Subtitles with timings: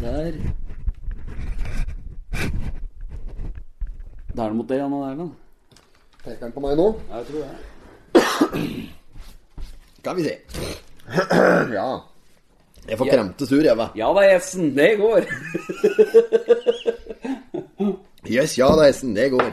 [0.00, 0.32] Der.
[4.32, 5.32] Det er det mot deg, Anna Erland.
[6.22, 6.86] Peker han på meg nå?
[7.10, 7.50] Jeg tror det.
[9.98, 10.34] Skal vi se.
[11.78, 11.88] ja.
[12.88, 13.88] Jeg får kremte sur, jeg, hva.
[13.98, 14.70] Ja da, Jessen.
[14.76, 15.26] Det går.
[18.28, 19.50] Yes, ja da, jessen, Det går.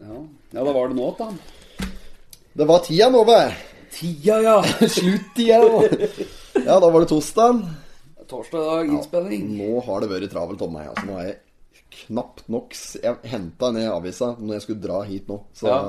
[0.00, 0.16] Ja,
[0.50, 1.28] ja da var det nå, da.
[2.52, 3.42] Det var tida nå, hva?
[4.02, 4.56] Tida, ja.
[4.96, 5.60] Slutt-tida.
[6.66, 7.62] Ja, da var det torsdag.
[8.30, 9.46] Torsdag dag, innspilling.
[9.60, 10.90] Nå har det vært travelt om meg.
[10.90, 11.38] Altså, nå har jeg
[11.92, 15.38] knapt nok Jeg henta ned avisa når jeg skulle dra hit nå.
[15.54, 15.80] Så Ja.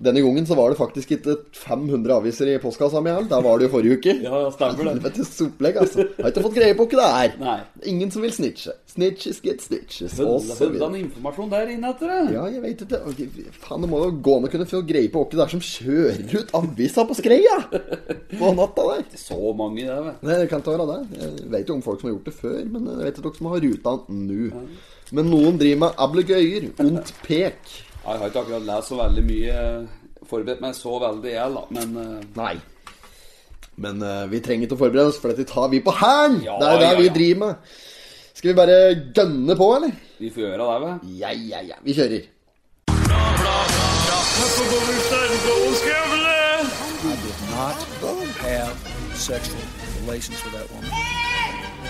[0.00, 3.28] Denne gangen så var det faktisk ikke 500 aviser i postkassa mi heller.
[3.28, 4.14] Der var det jo forrige uke.
[4.24, 4.94] Ja, stemmer det.
[4.94, 6.06] Helvetes opplegg, altså.
[6.16, 7.34] Har ikke fått greie på hva det er.
[7.42, 7.56] Nei.
[7.92, 8.72] Ingen som vil snitche.
[8.88, 10.16] Snitches get snitches.
[10.16, 11.02] Hødde videre.
[11.02, 12.20] informasjon der inne etter det?
[12.32, 13.02] Ja, jeg vet ikke.
[13.60, 15.64] Faen, det må jo gå an å kunne få greie på hva det er som
[15.68, 19.04] kjører ut avisa på skreia på natta der.
[19.20, 21.20] Så mange, det, vet Nei, det kan ikke være det.
[21.20, 23.42] Jeg vet jo om folk som har gjort det før, men jeg vet ikke dere
[23.42, 24.50] som har ruta nå.
[25.10, 27.78] Men noen driver med ablegøyer, ondt pek.
[28.10, 29.58] Jeg har ikke akkurat lest så veldig mye.
[30.30, 31.62] Forberedt meg så veldig, jeg, da.
[31.76, 32.54] Men eh, Nei.
[33.80, 36.40] Men uh, vi trenger ikke å forberede oss, for dette tar vi på hæren!
[36.44, 37.14] Ja, det er det ja, vi ja.
[37.14, 37.78] driver med.
[38.34, 38.76] Skal vi bare
[39.16, 39.94] gønne på, eller?
[40.20, 41.16] vi får gjøre det, vel?
[41.22, 41.80] Ja, ja, ja.
[41.86, 42.28] Vi kjører.
[48.02, 48.76] not have
[49.14, 49.60] sexual
[50.00, 50.90] relations with that woman.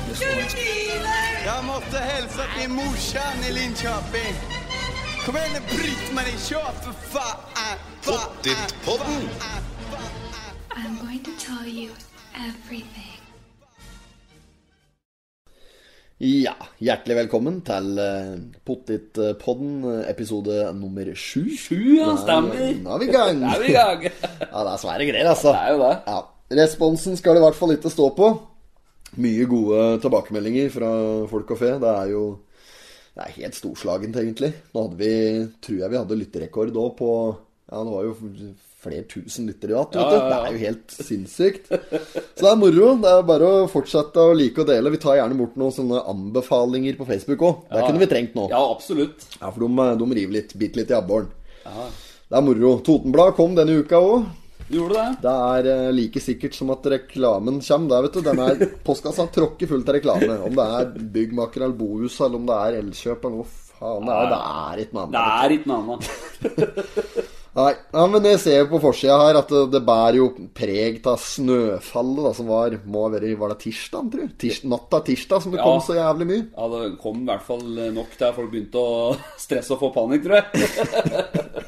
[0.08, 0.91] Miss Lewinsky.
[1.46, 4.59] Jag måste morsan i Linköping.
[5.26, 6.72] Kom igen nu Britt-Marie, kör
[7.12, 9.22] faen, faen, Pottit-podden!
[10.70, 11.90] I'm going to tell you
[12.48, 13.20] everything.
[16.18, 21.46] Ja, hjertelig velkommen til uh, Pottitpodden, eh, episode nummer sju.
[21.56, 22.74] Sju, ja, stemmer.
[22.80, 23.41] Nå er vi i gang.
[23.44, 24.04] Da er vi i gang.
[24.52, 25.52] Ja, det er svære greier, altså.
[25.52, 25.94] Det er jo det.
[26.08, 26.20] Ja,
[26.64, 28.32] Responsen skal det i hvert fall ikke stå på.
[29.20, 30.91] Mye gode tilbakemeldinger fra
[31.28, 31.76] folk og fe.
[31.82, 32.25] Det er jo
[33.16, 34.53] Det er helt storslagent, egentlig.
[34.75, 35.12] Nå hadde vi
[35.65, 37.09] Tror jeg vi hadde lytterekord òg på
[37.71, 38.15] Ja, det var jo
[38.81, 39.91] flere tusen lyttere igjen.
[39.93, 40.16] Ja, vet du.
[40.16, 40.28] ja, ja.
[40.31, 41.66] Det er jo helt sinnssykt.
[41.69, 42.87] Så det er moro.
[43.03, 44.93] Det er bare å fortsette å like og dele.
[44.94, 47.59] Vi tar gjerne bort noen sånne anbefalinger på Facebook òg.
[47.69, 48.47] Det kunne vi trengt nå.
[48.50, 49.26] Ja, absolutt.
[49.37, 51.28] Ja, for de, de river litt, biter litt i abboren.
[51.60, 52.72] Det er moro.
[52.87, 54.25] Totenblad kom denne uka òg.
[54.70, 55.06] Gjorde det?
[55.25, 57.88] Det er eh, like sikkert som at reklamen kommer.
[57.91, 58.20] Der, vet du.
[58.28, 60.36] Den er postkassa tråkker fullt av reklame.
[60.47, 63.50] Om det er byggmaker eller bohus, eller om det er Elkjøp eller hva
[63.81, 64.31] faen det er.
[64.31, 65.42] Det er ikke noe Det annet.
[65.42, 67.28] er ikke noe annet.
[67.50, 71.00] Nei, ja, men jeg ser jo på forsida her at det, det bærer jo preg
[71.10, 74.37] av snøfallet da, som var Må ha vært Var det tirsdag, tror du?
[74.38, 75.64] Tirs, natta tirsdag som det Ja.
[75.66, 76.44] kom så jævlig mye.
[76.54, 77.66] Ja, det kom i hvert fall
[77.97, 79.16] nok der folk begynte å
[79.48, 81.59] stresse og få panikk, tror jeg.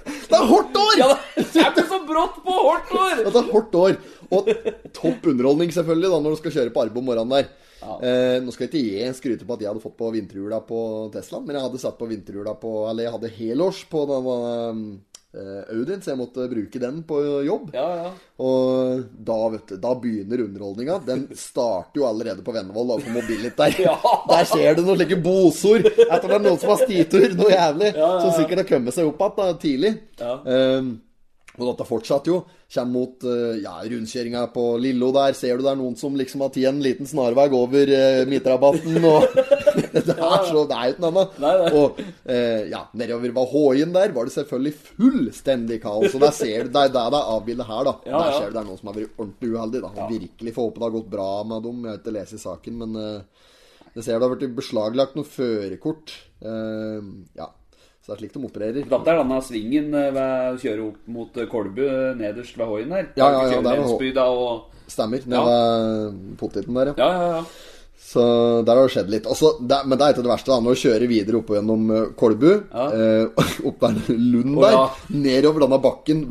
[0.50, 0.94] Hardt år!
[0.98, 3.12] Ja, det er så brått på hardt år!
[3.22, 3.98] Ja, det er hardt år.
[4.32, 4.48] Og
[4.97, 7.50] topp underholdning, selvfølgelig, da, når du skal kjøre på arbeid om morgenen der.
[7.82, 10.82] Eh, nå skal ikke jeg skryte på at jeg hadde fått på vinterhjula på
[11.14, 14.82] Teslaen, men jeg hadde satt på vinterhjula på Eller jeg hadde helårs på den, eh,
[15.32, 17.70] Audien, så jeg måtte bruke den på jobb.
[17.72, 18.10] Ja, ja.
[18.44, 20.98] Og da, vet du, da begynner underholdninga.
[21.06, 23.78] Den starter jo allerede på Vennevoll, da, på Mobilit der.
[23.87, 23.97] Ja.
[24.28, 25.88] Der skjer det noen slike bosord.
[25.88, 27.94] Etter det er noen som har stitur, noe jævlig.
[27.97, 29.94] Som sikkert har kommet seg opp igjen tidlig.
[30.20, 30.37] Ja.
[30.53, 30.93] Ehm,
[31.59, 32.43] og dette fortsatte jo.
[32.72, 35.34] Kommer mot eh, ja, rundkjøringa på Lillo der.
[35.37, 38.97] Ser du det er noen som liksom har tatt en liten snarvei over uh, midtrabatten.
[39.04, 39.26] Og
[39.74, 41.76] det er så Det er jo ikke noe annet.
[41.78, 42.00] Og
[42.34, 46.14] eh, ja, nedover ved Håien der var det selvfølgelig fullstendig kaos.
[46.16, 47.94] Og der ser du, det er der det er avbildet her, da.
[48.08, 49.82] Ja, der ser du det er noen som har vært ordentlig uheldig.
[49.86, 51.80] da Virkelig får håpe det har gått bra med dem.
[51.86, 53.48] Jeg har ikke lest i saken, men eh,
[53.96, 56.14] det ser det har blitt beslaglagt noen førerkort.
[56.42, 57.10] Eh,
[57.40, 57.48] ja.
[58.02, 58.86] Så det er slik de opererer.
[58.90, 62.66] Dette er denne svingen eh, ved å kjøre opp mot eh, Kolbu eh, nederst ved
[62.66, 63.12] Hoien der.
[63.20, 65.22] Ja, ja, ja, der var Stemmer.
[65.24, 65.44] Nede Ja.
[65.46, 66.94] ved poteten der, ja.
[66.98, 67.44] Ja, ja, ja.
[68.02, 68.22] Så
[68.66, 69.26] der har det skjedd litt.
[69.30, 70.50] Altså, der, men det er ikke det verste.
[70.52, 72.86] da Når du kjører videre opp gjennom eh, Kolbu, Ja.
[72.92, 74.86] eh, opp der Lund Å, der, ja.
[75.22, 76.24] nedover denne bakken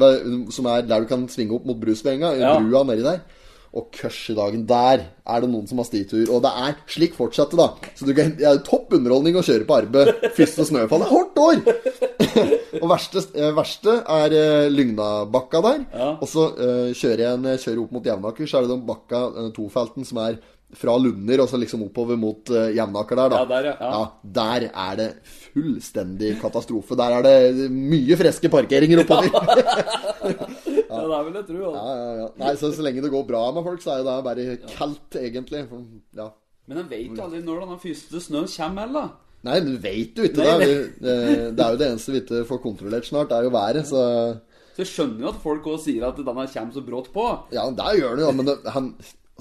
[0.54, 2.58] som er der du kan svinge opp mot Brusbenga, Ja.
[2.60, 3.24] brua nedi der.
[3.72, 6.26] Og kørsjedagen der er det noen som har stitur.
[6.36, 7.70] Og det er slik fortsatte, da.
[7.96, 10.12] Så du kan, er topp underholdning å kjøre på arbeid.
[10.36, 11.06] Første snøfall.
[11.06, 11.62] Er hardt år!
[12.82, 15.86] og verste, eh, verste er eh, Lygnabakka der.
[15.96, 16.10] Ja.
[16.20, 19.24] Og så eh, kjører jeg en, kjører opp mot Jevnaker, så er det den bakka,
[19.56, 20.36] tofelten, som er
[20.78, 23.40] fra Lunder og så liksom oppover mot uh, Jevnaker der, da.
[23.42, 23.92] Ja, der, ja.
[23.92, 24.02] Ja.
[24.40, 25.10] Der er det
[25.52, 26.98] fullstendig katastrofe.
[27.00, 29.32] Der er det mye friske parkeringer oppover.
[30.92, 31.72] Ja, det er vel det, tror jeg.
[31.72, 32.26] ja, ja, ja.
[32.42, 35.62] Nei, så, så lenge det går bra med folk, så er det bare kaldt, egentlig.
[35.72, 39.14] Men en vet jo aldri når den første snøen kommer, heller.
[39.48, 40.68] Nei, du vet jo ikke det.
[41.00, 43.88] Eh, det er jo det eneste vi ikke får kontrollert snart, det er jo været.
[43.90, 44.04] Så
[44.76, 47.26] Så jeg skjønner jo at folk også sier at denne kommer så brått på.
[47.56, 48.92] Ja, det gjør den jo, men det, han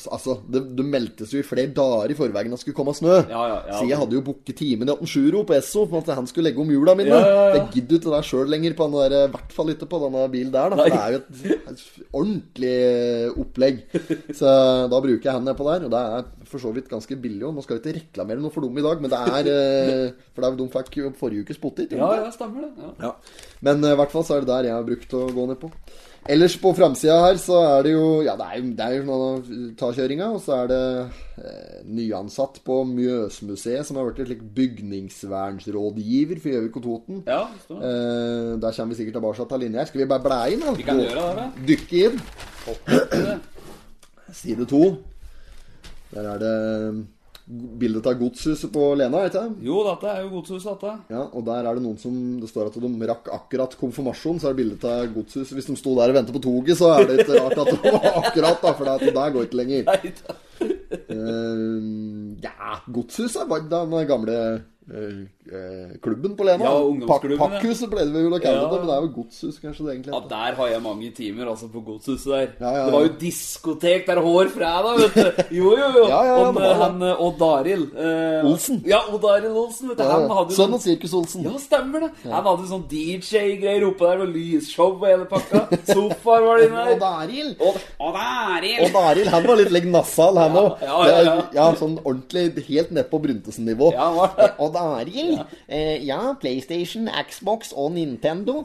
[0.00, 3.18] Altså, det, det meldtes jo i flere dager i forveien at det skulle komme snø.
[3.28, 3.74] Ja, ja, ja.
[3.76, 6.62] Så jeg hadde jo booket timen i 18.7 på Esso for at han skulle legge
[6.62, 7.18] om hjula mine.
[7.18, 10.22] Jeg gidder ikke det sjøl lenger, på den der, i hvert fall ikke på denne
[10.32, 10.72] bilen der.
[10.72, 10.78] Da.
[10.80, 12.74] For det er jo et, et ordentlig
[13.44, 13.82] opplegg.
[14.40, 14.54] Så
[14.94, 17.54] da bruker jeg hendene på der, og det er for så vidt ganske billig òg.
[17.58, 20.42] Nå skal vi ikke reklamere noe for dem i dag, men det er eh, For
[20.46, 21.92] det er, de fikk forrige ukes potet.
[21.98, 23.12] Ja, ja, stemmer det.
[23.66, 25.60] Men eh, i hvert fall så er det der jeg har brukt å gå ned
[25.60, 25.70] på.
[26.28, 29.04] Ellers på framsida her så er det jo Ja, det er jo, det er jo
[29.08, 30.80] noen av takjøringa, og så er det
[31.40, 37.22] eh, nyansatt på Mjøsmuseet, som har blitt slik bygningsvernsrådgiver for Gjøvik og Toten.
[37.26, 37.46] Ja.
[37.72, 39.88] Eh, der kommer vi sikkert tilbake til linja her.
[39.88, 40.66] Skal vi bare blæ inn?
[40.66, 40.74] da?
[40.76, 41.46] Vi kan gjøre det, da.
[41.70, 42.20] Dykke inn.
[44.42, 44.84] Side to.
[46.12, 46.54] Der er det
[47.50, 49.54] bildet av godshuset på Lena, vet jeg.
[49.66, 50.92] Jo, dette er jo godshuset, dette.
[51.10, 54.50] Ja, og der er det noen som Det står at de rakk akkurat konfirmasjon, så
[54.50, 55.54] er det bildet av godshuset.
[55.56, 57.94] Hvis de sto der og ventet på toget, så er det ikke rart at det
[57.96, 59.90] var akkurat, da, for det, det der går ikke lenger.
[59.90, 60.38] Nei, da.
[60.60, 61.74] Eh,
[62.44, 64.38] ja, godshuset var den gamle
[64.90, 65.20] eh,
[66.02, 66.64] klubben på Lena.
[66.64, 67.90] Ja, ungdomsklubben, Pakkhuset ja.
[67.90, 70.20] pleide det vel å kalle det, men det er jo godshus, kanskje det egentlig Ja,
[70.30, 72.48] der har jeg mange timer, altså, på godshuset der.
[72.60, 75.42] Ja, ja, Det var jo diskotek der hver fredag, vet du.
[75.60, 76.04] Jo, jo, jo.
[76.06, 78.80] Og han eh, Odd Arild eh, Olsen.
[78.86, 80.04] Ja, Odd Arild Olsen, vet du.
[80.06, 81.46] Han hadde jo Sønn sånn av Sirkus Olsen.
[81.48, 82.10] Ja, stemmer det.
[82.28, 85.66] Han hadde sånn DJ-greier oppe der, og lysshow og hele pakka.
[85.90, 87.18] Sofaer var det inne Odd der.
[87.24, 87.56] Arild.
[87.58, 87.80] Odd
[88.10, 88.86] Odd Arild.
[88.86, 90.86] Odd Arild, han var litt like nassal, han òg.
[90.86, 91.36] Ja, ja, ja.
[91.58, 93.92] ja, sånn ordentlig helt ned på Bruntesen-nivå.
[93.96, 94.10] Ja.
[94.62, 95.39] Odd Arild?
[95.70, 98.56] Eh, ja, PlayStation, Xbox og Nintendo.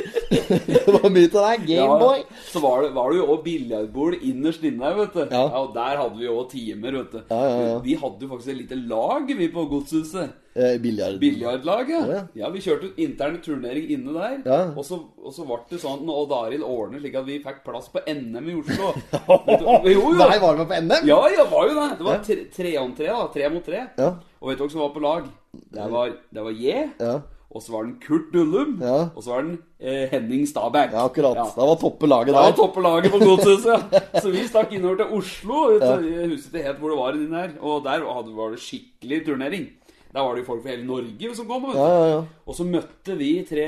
[0.30, 2.24] det var mye til Gameboy.
[2.24, 2.40] Ja.
[2.50, 5.22] Så var det, var det jo òg billedbord innerst inne der, vet du.
[5.30, 5.44] Ja.
[5.60, 7.20] og Der hadde vi òg timer, vet du.
[7.30, 7.78] Ja, ja, ja.
[7.84, 10.34] Vi hadde jo faktisk et lite lag, vi på Godshuset.
[10.54, 11.18] Eh, biljard.
[11.22, 12.00] Biljardlag, ja.
[12.10, 12.22] Ja.
[12.34, 12.48] ja.
[12.50, 14.36] Vi kjørte interne turnering inne der.
[14.44, 14.60] Ja.
[14.74, 17.60] Og, så, og så ble det sånn at Odd Arild ordner slik at vi fikk
[17.66, 18.90] plass på NM i Oslo.
[19.90, 20.14] Jo, jo.
[20.18, 21.10] Nei, var det med på NM?
[21.10, 21.88] Ja, ja, var jo det.
[22.00, 23.26] Det var tre, tre om tre, da.
[23.34, 23.84] Tre mot tre.
[23.98, 24.14] Ja.
[24.40, 25.28] Og vet du hvem som var på lag?
[25.52, 26.80] Det var, det var J.
[26.98, 27.20] Ja.
[27.50, 28.76] Og så var den Kurt Dullum.
[28.78, 29.08] Ja.
[29.18, 30.92] Og så var den eh, Henning Stabæk.
[30.94, 31.38] Ja, akkurat.
[31.40, 31.46] Ja.
[31.56, 32.56] Da var toppe laget Det var der.
[32.60, 34.02] toppe laget på Godshuset, ja.
[34.22, 35.64] Så vi stakk innover til Oslo.
[35.82, 37.56] Jeg husker ikke helt hvor det var inni der.
[37.58, 38.06] Og der
[38.38, 39.66] var det skikkelig turnering.
[40.10, 41.68] Der var det jo folk fra hele Norge som kom.
[41.70, 42.20] Ja, ja, ja.
[42.50, 43.66] Og så møtte vi tre,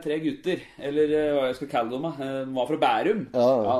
[0.00, 2.06] tre gutter, eller eh, hva jeg skal kalle dem.
[2.08, 2.12] da.
[2.16, 3.26] Eh, De var fra Bærum.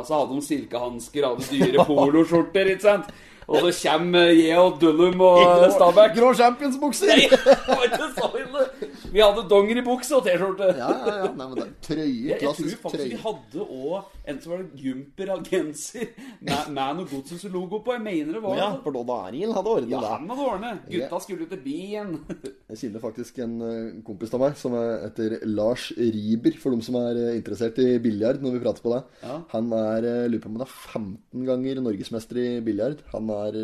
[0.04, 3.08] Så hadde de silkehansker, hadde dyre poloskjorter, ikke sant.
[3.48, 6.14] Og så kommer Yeo, Dullum og Stabæk.
[6.20, 7.10] Grå championsbukser!
[7.16, 8.66] Nei, det var ikke så ille.
[9.12, 10.68] Vi hadde dongeribukse og T-skjorte.
[10.78, 11.28] Ja, ja, ja.
[11.36, 12.08] Nei, men det er trøye.
[12.30, 16.06] Jeg, tror Klassisk faktisk vi hadde òg en som var det jumper av genser
[16.40, 17.94] med, med noe Godsens-logo på.
[17.96, 20.82] Jeg mener det var Ja, for da Arild hadde ordnet Ja, han hadde ordnet.
[20.92, 22.14] Gutta skulle til byen.
[22.72, 26.96] Jeg kjenner faktisk en eh, kompis av meg som heter Lars Riber, for de som
[27.02, 29.02] er eh, interessert i biljard, når vi prater på det.
[29.26, 29.38] Ja.
[29.52, 33.02] Han er, eh, lurer på om han er 15 ganger norgesmester i biljard.
[33.12, 33.58] Han er,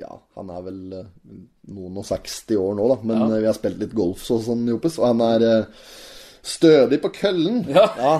[0.00, 0.80] ja, han er vel
[1.72, 3.38] noen og 60 år nå, da, men Ja.
[3.44, 5.82] vi har spilt litt golf og sånn, Joppes, og han er eh,
[6.42, 7.62] stødig på køllen.
[7.72, 8.14] Ja.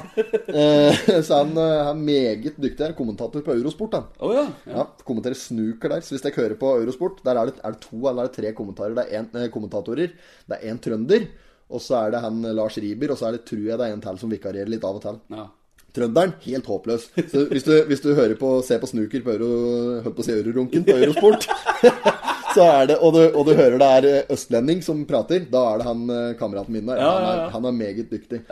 [0.48, 4.10] Eh, så han eh, er meget dyktig Er kommentator på Eurosport, han.
[4.22, 4.44] Oh, ja.
[4.66, 4.82] ja.
[4.82, 6.04] Ja, kommenterer snooker der.
[6.06, 8.52] Så hvis dere hører på Eurosport, der er det, er det to eller er tre
[8.58, 8.94] kommentarer.
[8.98, 10.14] Det er en, eh, kommentatorer.
[10.48, 11.26] Det er en trønder,
[11.72, 13.96] og så er det han Lars Riber, og så er det, tror jeg det er
[13.96, 15.20] en til som vikarierer litt av og til.
[15.34, 15.48] ja.
[15.92, 17.02] Trønderen, helt håpløs.
[17.28, 20.94] Så hvis du, hvis du hører på, ser på snooker på Euro, på Eurorunken på
[20.96, 21.44] Eurosport,
[22.54, 25.62] så er det, og du, og du hører det er eh, østlending som prater, da
[25.72, 27.00] er det han eh, kameraten min der.
[27.02, 28.42] Ja, Han, er, han er meget dyktig.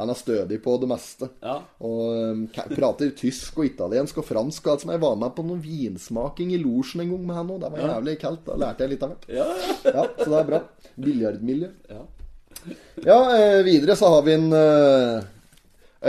[0.00, 1.30] Han er stødig på det meste.
[1.42, 1.56] Ja.
[1.86, 2.00] Og
[2.34, 4.70] um, prater tysk og italiensk og fransk.
[4.74, 7.60] Altså, jeg var med på noen vinsmaking i losjen en gang med han òg.
[7.64, 8.46] Det var jævlig kaldt.
[8.46, 9.28] Da lærte jeg litt av hvert.
[9.40, 9.50] Ja,
[9.96, 10.62] Ja, så det er bra.
[11.00, 11.74] Biljardmiljø.
[11.90, 12.06] ja.
[13.00, 15.22] Ja, eh, videre så har vi en eh,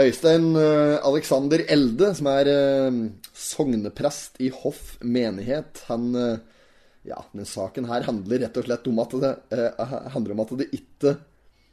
[0.02, 2.98] Øystein eh, Alexander Elde, som er eh,
[3.36, 5.84] sogneprest i Hoff menighet.
[5.88, 6.36] Han eh,
[7.08, 10.52] Ja, men saken her handler rett og slett om at det eh, handler om at
[10.60, 11.16] det ikke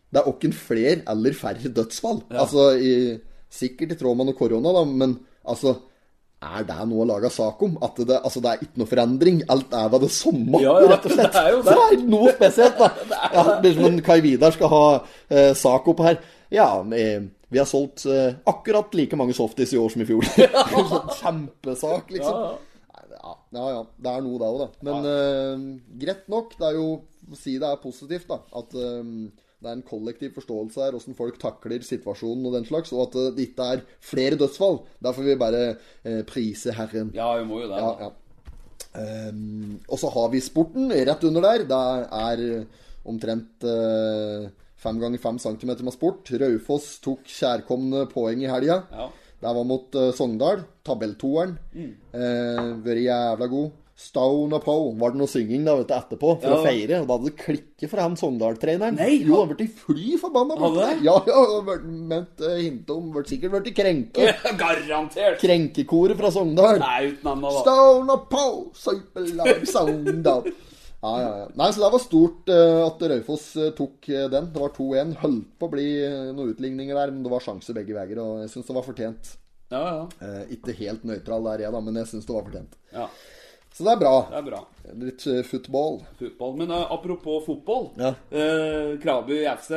[0.09, 2.23] Det er åkken flere eller færre dødsfall.
[2.33, 2.93] Altså i,
[3.53, 5.75] sikkert i tråd med noe korona, da, men altså
[6.39, 7.73] er det noe å lage sak om?
[7.83, 9.41] At det, altså, det er ikke noe forandring?
[9.51, 11.33] Alt er ved det samme, Ja, ja, rett og slett.
[11.35, 11.65] det er jo det.
[11.67, 12.89] Så det er noe spesielt, da.
[13.35, 16.21] Ja, det en Kai Vidar skal ha eh, sak opp her.
[16.55, 20.25] Ja, eh, vi har solgt eh, akkurat like mange softis i år som i fjor.
[20.31, 22.39] Sånn Kjempesak, liksom.
[23.55, 23.83] Ja, ja.
[23.97, 24.67] Det er noe, det òg, da.
[24.87, 25.63] Men uh,
[26.01, 26.57] greit nok.
[26.59, 26.89] Det er jo
[27.37, 28.39] Si det er positivt, da.
[28.57, 29.09] At eh,
[29.59, 32.93] det er en kollektiv forståelse her, åssen folk takler situasjonen og den slags.
[32.95, 34.79] Og at eh, det ikke er flere dødsfall.
[35.03, 37.11] Derfor vil vi bare eh, prise Herren.
[37.13, 37.81] ja, vi må jo det.
[37.83, 39.29] Ja, ja.
[39.29, 41.67] um, og så har vi sporten rett under der.
[41.69, 41.83] Det
[42.23, 42.45] er
[43.09, 46.29] omtrent uh, Fem ganger fem centimeter med sport.
[46.39, 48.77] Raufoss tok kjærkomne poeng i helga.
[48.95, 49.09] Ja.
[49.39, 50.65] Det var mot uh, Sogndal.
[50.83, 51.53] Tabelltoeren.
[51.75, 53.69] Eh, vært jævla god.
[53.99, 54.93] Stone og Poe.
[54.95, 56.55] Var det noe synging da, vet du, etterpå for Ja.
[56.55, 56.99] å feire?
[57.03, 58.95] Da hadde det klikket for han Sogndal-treneren.
[58.95, 60.55] Nei, jo, han- ble fly forbanna.
[61.03, 61.41] Ja, ja,
[61.83, 64.31] ment uh, hinte om Ble sikkert blitt krenke.
[64.63, 65.39] Garantert!
[65.43, 66.79] Krenkekoret fra Sogndal.
[66.79, 67.63] Nei, uten annet, da.
[67.65, 70.47] Stone og Poe, søypelag Sogndal.
[70.99, 71.47] Ja, ja, ja.
[71.55, 74.49] Nei, så det var stort eh, at Raufoss eh, tok eh, den.
[74.51, 75.13] Det var 2-1.
[75.21, 75.87] Holdt på å bli
[76.35, 78.19] noen utligninger der, men det var sjanse begge veier.
[78.19, 79.31] Og jeg syns det var fortjent.
[79.71, 80.05] Ja, ja.
[80.25, 82.79] Eh, ikke helt nøytral der, jeg, da, men jeg syns det var fortjent.
[82.95, 83.09] ja.
[83.79, 84.15] Så det er bra.
[84.27, 84.57] Det er bra.
[84.99, 85.93] Litt uh, football.
[86.19, 86.55] Fotball.
[86.59, 87.85] Men uh, apropos fotball.
[87.95, 88.09] Ja.
[88.27, 89.69] Uh, Krabu FC.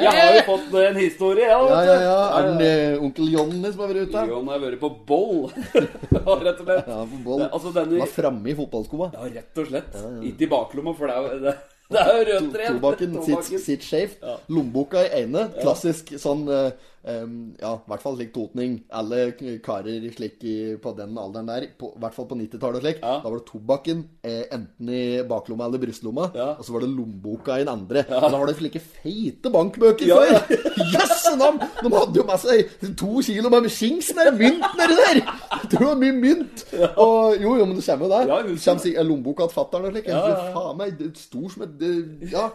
[0.00, 1.58] jeg har jo fått en historie, ja.
[1.68, 2.16] Ja, ja, ja.
[2.38, 4.24] Er det eh, onkel Johnny som har vært ute?
[4.32, 5.44] Jon har vært på boll,
[5.76, 6.88] rett og slett.
[6.88, 7.44] Ja, på boll.
[7.50, 9.12] Altså, denne var framme i fotballskoa.
[9.18, 10.02] Ja, rett og slett.
[10.32, 11.56] Ikke i baklomma, for det er jo det,
[11.92, 12.80] det er jo rødt rent.
[12.80, 14.24] Tobakken sitt, sitt skjevt.
[14.48, 15.50] Lommeboka i ene.
[15.60, 16.70] Klassisk sånn eh,
[17.06, 18.76] em, Ja, i hvert fall slik totning.
[18.90, 19.32] Alle
[19.64, 22.98] karer slik i, på den alderen der, på, i hvert fall på 90-tallet og slik,
[23.02, 23.14] Ja.
[23.22, 26.48] da var det tobakken eh, enten i baklomma eller brystlomma, Ja.
[26.58, 28.04] og så var det lommeboka i den andre.
[28.08, 30.38] Og da var det slike feite bankbøker Ja, ja.
[30.40, 30.66] før!
[30.96, 31.58] Jøsse navn!
[31.82, 35.22] De hadde jo med seg to kilo med skings nedi mynt nedi der!
[35.56, 36.64] Jeg tror det var mye mynt!
[36.96, 38.28] Og jo, jo, men det kommer jo der.
[38.30, 40.06] Ja, Det kommer sikkert lommeboka til fatter'n og slik.
[40.10, 40.52] Ja, ja, ja.
[40.54, 42.46] Faen meg, det er stor som et Ja.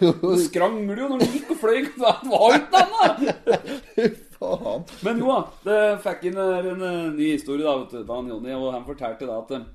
[0.00, 1.80] Du skrangler jo når du gikk og fløy.
[1.90, 3.96] Det var jo ikke annet!
[4.38, 4.86] Faen.
[5.06, 8.16] Men jo da, det fikk inn eh, en, eh, ny historie da, vet du, da
[8.18, 9.68] han Jonny, og han fortalte da at eh,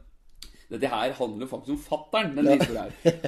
[0.73, 2.85] dette her handler faktisk om fatteren, Ja.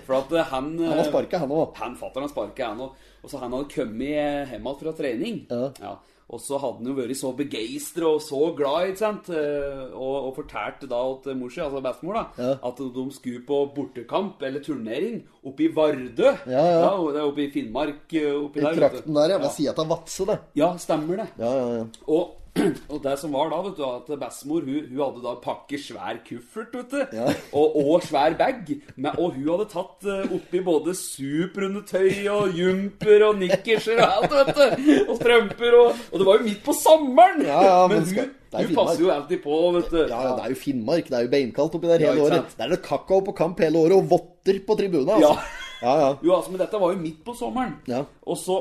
[0.08, 0.72] For at han...
[0.82, 1.75] Han har sparka, han òg.
[1.77, 2.96] Han fatteren har sparket, han òg.
[3.22, 5.44] og så han hadde kommet hjem fra trening.
[5.51, 5.68] Ja.
[5.84, 5.94] Ja.
[6.30, 9.30] Og så hadde han jo vært så begeistra og så glad, ikke sant?
[9.32, 12.58] Eh, Og, og fortalte da til mor si, altså bestemor, da, Ja.
[12.68, 16.34] at de skulle på bortekamp eller turnering oppe i Vardø.
[16.46, 16.82] Ja, ja.
[16.92, 18.12] er oppe i Finnmark.
[18.14, 19.38] eh, Oppi I der, trakten der, ja.
[19.40, 20.40] Ved sida av Vadsø, det.
[20.60, 21.30] Ja, stemmer det.
[21.40, 21.86] Ja, ja, ja.
[22.08, 22.36] Og,
[22.94, 26.22] og det som var da, vet du, at bestemor hun, hun hadde da pakket svær
[26.28, 27.18] kuffert, vet du.
[27.20, 27.28] Ja.
[27.58, 28.70] Og, og svær bag.
[28.96, 34.36] Men, og hun hadde tatt uh, oppi både superundertøy og jumper og nikkerser og alt,
[34.36, 34.90] vet du.
[35.08, 37.46] Og strømper og Og det var jo midt på sommeren!
[37.48, 40.00] Ja, ja, men men skal- hun, hun passer jo alltid på, vet du.
[40.08, 41.10] Ja, ja, det er jo Finnmark.
[41.10, 42.54] Det er jo beinkaldt oppi der hele ja, året.
[42.58, 45.10] Der er det kakao på kamp hele året, og votter på tribunen.
[45.18, 45.34] altså.
[45.36, 45.66] Ja.
[45.82, 46.10] Ja, ja.
[46.24, 47.76] Jo, altså, men dette var jo midt på sommeren.
[47.90, 48.04] Ja.
[48.26, 48.58] Og så,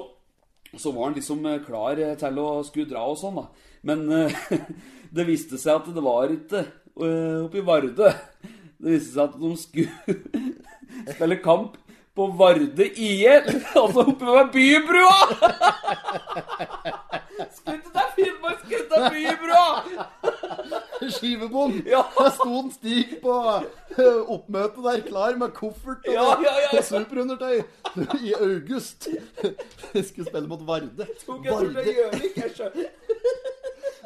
[0.77, 3.47] så var han liksom eh, klar eh, til å skulle dra og sånn, da.
[3.87, 4.37] Men eh,
[5.17, 8.11] det viste seg at det var ikke eh, oppe i Vardø.
[8.77, 9.93] Det viste seg at de skulle
[11.15, 11.77] spille kamp
[12.17, 13.45] på Varde IL,
[13.83, 15.17] altså oppe ved Bybrua!
[17.37, 19.67] Ikke til Finnmark, skulle til Bybrua!
[21.13, 21.75] Skivebom!
[21.87, 22.01] Ja.
[22.17, 26.71] Der sto en Stig på eh, oppmøtet der, klar med koffert og, Ja, ja, ja,
[26.79, 26.83] ja.
[26.89, 27.61] superundertøy
[28.25, 29.11] i august.
[29.93, 31.11] Skulle spille mot Varde.
[31.27, 32.89] Tok jeg tur til Varde, Gjøvik, jeg skjønner.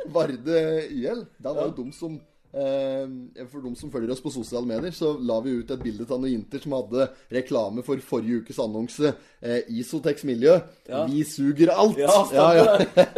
[0.08, 1.24] Varde IL.
[1.38, 2.14] Da var jo de som
[2.52, 6.06] eh, For de som følger oss på sosiale medier, så la vi ut et bilde
[6.08, 9.12] av noen jenter som hadde reklame for forrige ukes annonse.
[9.40, 10.56] Eh, Isotex miljø.
[10.88, 11.04] Ja.
[11.10, 12.00] Vi suger alt.
[12.00, 12.66] Ja, ja,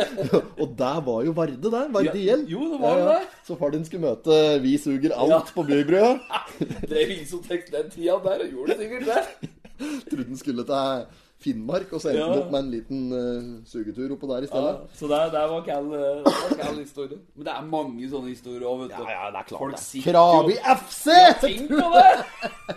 [0.63, 1.89] og der var jo Varde der.
[1.95, 2.45] Varde IL.
[2.51, 3.19] jo, det var det.
[3.47, 6.19] Så far din skulle møte Vi suger alt på Bybrua.
[6.91, 9.51] Drev Isotex den tida der, og gjorde det sikkert det.
[10.11, 11.07] Trodde han skulle til
[11.43, 12.41] Finnmark, og så endte han Ja.
[12.45, 14.97] opp med en liten uh, sugetur oppå der i Ja, stedet.
[14.99, 17.19] så det, der var Cal historie.
[17.35, 19.03] Men det er mange sånne historier òg, vet du.
[19.03, 20.05] Ja, ja, det er klart Folk det.
[20.07, 21.07] Krabi jo- FC!
[21.43, 22.13] Tenk på det!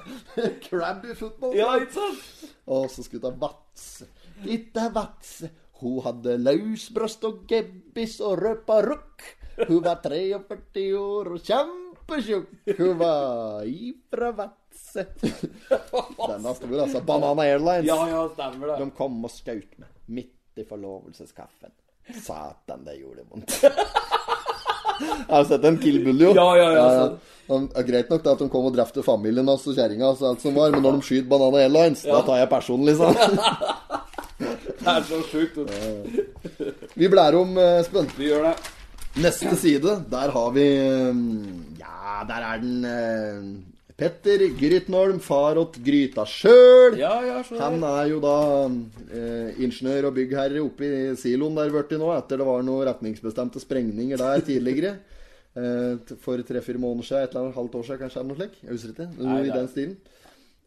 [0.69, 1.55] Krabby football.
[1.57, 2.51] Ja, ikke sant?
[2.67, 3.85] Og så skulle ta Vats.
[4.45, 5.37] Itte Vats.
[5.81, 9.25] Hun hadde løsbrøst og gebbis og røpa rukk.
[9.67, 12.49] Hun var 43 år og kjempetjukk.
[12.79, 14.31] Hun var ifra
[16.31, 17.01] Denne store, altså.
[17.05, 17.87] Banana Airlines.
[17.89, 18.77] Ja, ja, stemmer det.
[18.83, 21.71] De kom og skjøt meg midt i forlovelseskaffen.
[22.21, 23.55] Satan, det gjorde vondt.
[25.29, 26.29] Har du sett den Kill Bull, jo?
[26.37, 29.45] Ja, ja, ja, så- Han- ja, greit nok det at de kom og drepte familien
[29.51, 32.39] hans og kjerringa altså, alt som var, men når de skyter Banana Airlines, da tar
[32.39, 33.13] jeg personlig, liksom.
[34.85, 35.59] Det er så sjukt.
[36.99, 38.09] Vi blærer om, eh, Espen.
[38.17, 38.55] Vi gjør det.
[39.23, 41.21] Neste side, der har vi eh,
[41.79, 43.45] Ja, der er den eh,
[43.95, 46.97] Petter Grytnholm, far åt gryta sjøl.
[46.99, 48.37] Ja, ja, Han er jo da
[48.67, 53.63] eh, ingeniør og byggherre oppe i siloen der blitt nå, etter det var noen retningsbestemte
[53.63, 54.97] sprengninger der tidligere.
[55.55, 58.55] Eh, for tre-fire måneder siden, et eller annet halvt år siden, kanskje, eller noe slik.
[58.59, 59.05] Jeg husker ikke.
[59.23, 59.93] Noe i den stilen.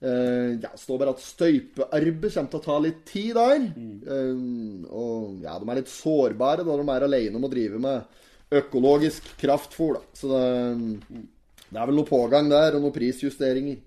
[0.01, 3.67] Eh, ja, det står bare at støypearbeid kommer til å ta litt tid der.
[4.15, 4.41] Eh,
[4.89, 9.29] og ja, de er litt sårbare da de er alene om å drive med økologisk
[9.43, 10.17] kraftfôr, da.
[10.17, 11.27] Så det,
[11.69, 13.79] det er vel noe pågang der, og noen prisjusteringer.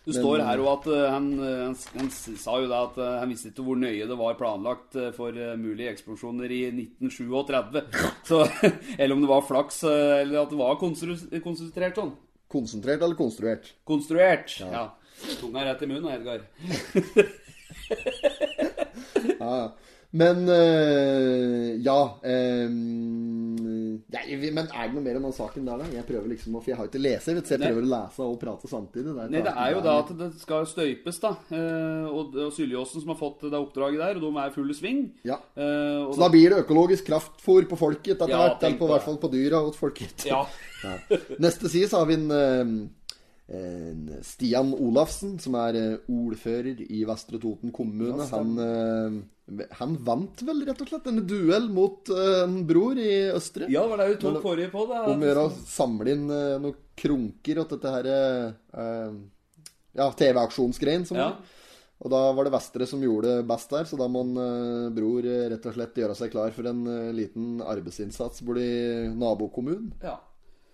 [0.00, 3.16] Det står her jo at eh, han, eh, han, han sa jo det at eh,
[3.20, 7.82] han visste ikke hvor nøye det var planlagt for mulige eksplosjoner i 1937.
[8.30, 8.40] Så,
[8.96, 12.14] eller om det var flaks, eller at det var konstru- konsentrert sånn.
[12.50, 13.74] Konsentrert eller konstruert?
[13.86, 14.56] Konstruert.
[14.64, 14.88] Ja.
[15.38, 16.46] Tunga rett i munnen, Edgar.
[19.40, 19.68] Ja, ja.
[20.12, 22.70] Men øh, ja øh,
[24.10, 25.86] nei, Men er det noe mer om den saken der, da?
[25.94, 27.68] Jeg prøver liksom For jeg har jo ikke leser, vet så jeg Nei.
[27.70, 29.14] prøver å lese og prate samtidig.
[29.20, 31.32] Nei, det er jo da at det skal støypes, da.
[31.54, 34.74] Eh, Og, og Syljåsen som har fått det oppdraget der, og de er i full
[34.74, 35.02] sving.
[35.30, 35.38] Ja.
[35.54, 38.64] Eh, Så da blir det økologisk kraftfôr på folket etter Ja, hvert.
[38.66, 40.26] Eller på på hvert fall på dyra og folket.
[40.26, 40.42] Ja.
[40.80, 40.94] Ja.
[41.44, 42.30] Neste side så har vi en,
[43.52, 45.76] en Stian Olafsen, som er
[46.08, 48.24] ordfører i Vestre Toten kommune.
[48.30, 49.18] Han, eh,
[49.78, 53.68] han vant vel rett og slett en duell mot eh, en bror i Østre.
[53.72, 54.86] ja, var det vi tok forrige på.
[54.90, 55.00] Det.
[55.12, 59.14] Om å gjøre å samle inn eh, noen krunker og dette her uh,
[59.96, 61.06] Ja, TV-aksjonsgreien.
[61.16, 61.32] Ja.
[62.00, 64.36] Og da var det Vestre som gjorde det best der, så da må en,
[64.96, 66.84] bror rett og slett gjøre seg klar for en
[67.16, 68.68] liten arbeidsinnsats borti
[69.20, 69.90] nabokommunen.
[70.04, 70.16] Ja.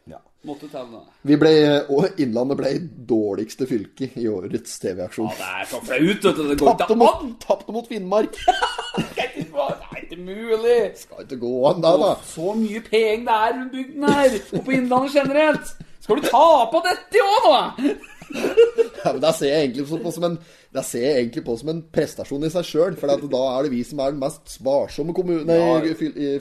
[0.07, 0.21] Ja.
[0.47, 1.01] Måtte til det.
[1.27, 1.53] Vi ble,
[1.91, 2.71] og Innlandet ble
[3.11, 5.33] dårligste fylke i årets TV-aksjon.
[5.33, 6.43] Ja, det er så flaut, vet du.
[6.53, 7.33] Det går Tapte ikke mot, an!
[7.43, 8.39] tapte mot Finnmark!
[8.97, 10.77] Det er ikke- mulig!
[10.97, 12.13] Skal ikke gå an, da, da.
[12.25, 15.73] Så mye penger det er rundt bygden her, og på Innlandet generelt.
[16.01, 17.97] Skal du ta på dette i år, nå?
[18.27, 20.33] Ja, men Det ser jeg egentlig på som en
[20.75, 22.97] Det ser jeg egentlig på som en prestasjon i seg sjøl.
[22.99, 25.93] For da er det vi som er den mest sparsomme kommune, nei,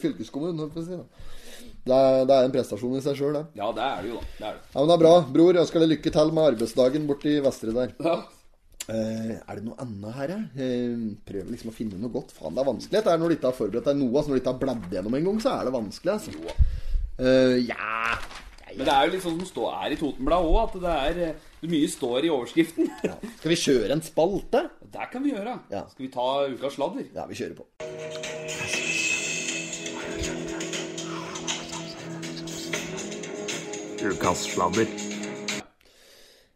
[0.02, 1.04] fylkeskommunen.
[1.86, 3.44] Det er, det er en prestasjon i seg sjøl, det.
[3.60, 4.30] Ja, det er det jo, da.
[4.40, 4.62] Det er det.
[4.72, 5.12] Ja, men det er bra.
[5.36, 7.94] Bror, ønsker deg lykke til med arbeidsdagen borti Vestre der.
[8.02, 8.16] Ja.
[8.86, 10.34] Eh, er det noe annet her?
[10.62, 12.34] Eh, prøver liksom å finne noe godt.
[12.38, 13.04] Faen, det er vanskelig.
[13.06, 14.12] Det er når du ikke har forberedt deg noe.
[14.14, 16.58] Altså, når du ikke har bladd gjennom en gang, så er det vanskelig, altså.
[17.16, 18.18] Eh, ja
[18.76, 21.20] Men det er jo litt sånn som står her i Totenbladet òg, at det er
[21.62, 22.90] det mye står i overskriften.
[23.40, 24.66] Skal vi kjøre en spalte?
[24.98, 25.60] Det kan vi gjøre.
[25.74, 25.86] Ja.
[25.94, 27.08] Skal vi ta ukas sladder?
[27.16, 28.85] Ja, vi kjører på.
[34.06, 34.86] Ukas sladder.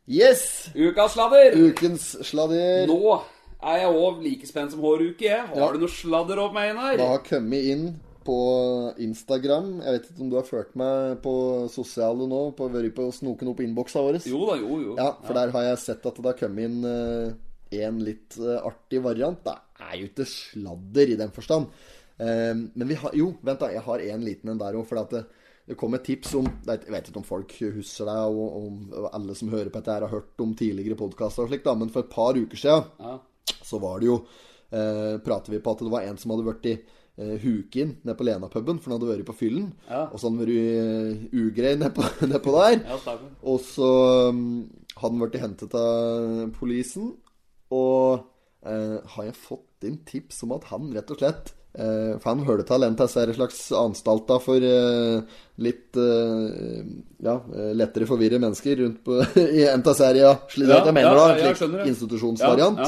[0.06, 0.70] Yes!
[0.76, 1.56] Ukas sladder!
[1.58, 2.84] Ukens sladder.
[2.90, 2.98] Nå
[3.66, 5.48] er jeg òg like spent som håruke, uke, jeg.
[5.48, 5.72] Har Ja.
[5.74, 9.82] du noe sladder opp med, Det har kommet inn på Instagram.
[9.82, 13.50] Jeg vet ikke om du har ført meg på sosiale nå, på vært på snoken
[13.50, 14.22] opp innboksa vår?
[14.30, 14.96] Jo da, jo, jo.
[14.96, 17.34] Ja, for der har jeg sett at det har kommet inn eh,
[17.82, 19.44] en litt eh, artig variant.
[19.44, 21.66] Det er jo ikke sladder i den forstand.
[22.20, 23.72] Eh, men vi har Jo, vent, da.
[23.74, 24.86] Jeg har en liten en der òg.
[24.86, 25.26] For at det,
[25.70, 29.36] det kom et tips om Jeg vet ikke om folk husker det, og om alle
[29.38, 32.14] som hører på dette, her har hørt om tidligere podkaster og slikt, men for et
[32.14, 33.20] par uker siden Ja.
[33.62, 34.16] så var det jo
[34.74, 36.74] eh, Prater vi på at det var en som hadde vært i
[37.20, 39.70] eh, Hukin nede på Lena-puben, for han hadde vært på fyllen.
[39.90, 40.08] Ja.
[40.10, 42.82] Og så hadde han vært uh, ugrei nedpå ned på der.
[42.90, 43.16] Ja.
[43.46, 43.92] Og så
[44.34, 44.44] um,
[44.96, 47.14] hadde han blitt hentet av polisen.
[47.70, 48.24] Og
[48.66, 52.44] eh, har jeg fått inn tips om at han rett og slett eh, For han
[52.48, 56.84] hører til en er en slags anstalter for uh, litt uh,
[57.26, 57.38] ja,
[57.78, 59.20] lettere forvirre mennesker rundt på
[59.60, 61.90] i en av ja, slik Ja, jeg mener ja, da, ja, jeg slik skjønner det.
[61.94, 62.86] institusjonsvariant.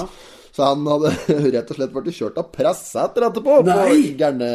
[0.62, 1.12] Så han hadde
[1.56, 3.54] rett og slett blitt kjørt av presseetter etterpå.
[3.66, 3.96] Nei!
[4.12, 4.50] På gærne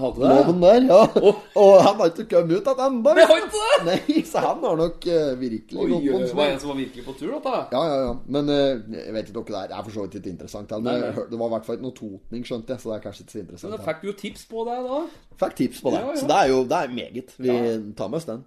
[0.00, 0.30] hadde det?
[0.30, 0.86] loven der.
[0.88, 1.02] Ja.
[1.26, 1.38] Oh.
[1.58, 3.12] Og han har ikke kommet ut igjen ennå.
[3.16, 3.24] Det
[3.56, 3.70] det!
[3.86, 6.52] Nei, så han har nok uh, virkelig Oi, gått på en det var smell.
[6.52, 7.54] en som var virkelig på tur, dette.
[7.72, 8.12] Ja, ja, ja.
[8.36, 9.70] Men uh, jeg vet ikke noe der.
[9.72, 10.74] Det er for så vidt ikke interessant.
[10.76, 11.26] Men Nei, nei.
[11.32, 12.82] det var i hvert fall ikke noe totning, skjønte jeg.
[12.84, 13.74] Så det er kanskje ikke så interessant.
[13.74, 13.86] Men da.
[13.90, 15.02] fikk du jo tips på det, da.
[15.42, 16.02] Fikk tips på det.
[16.04, 16.18] Ja, ja.
[16.22, 17.36] Så det er jo det er meget.
[17.48, 17.58] Vi
[17.98, 18.46] tar med oss den.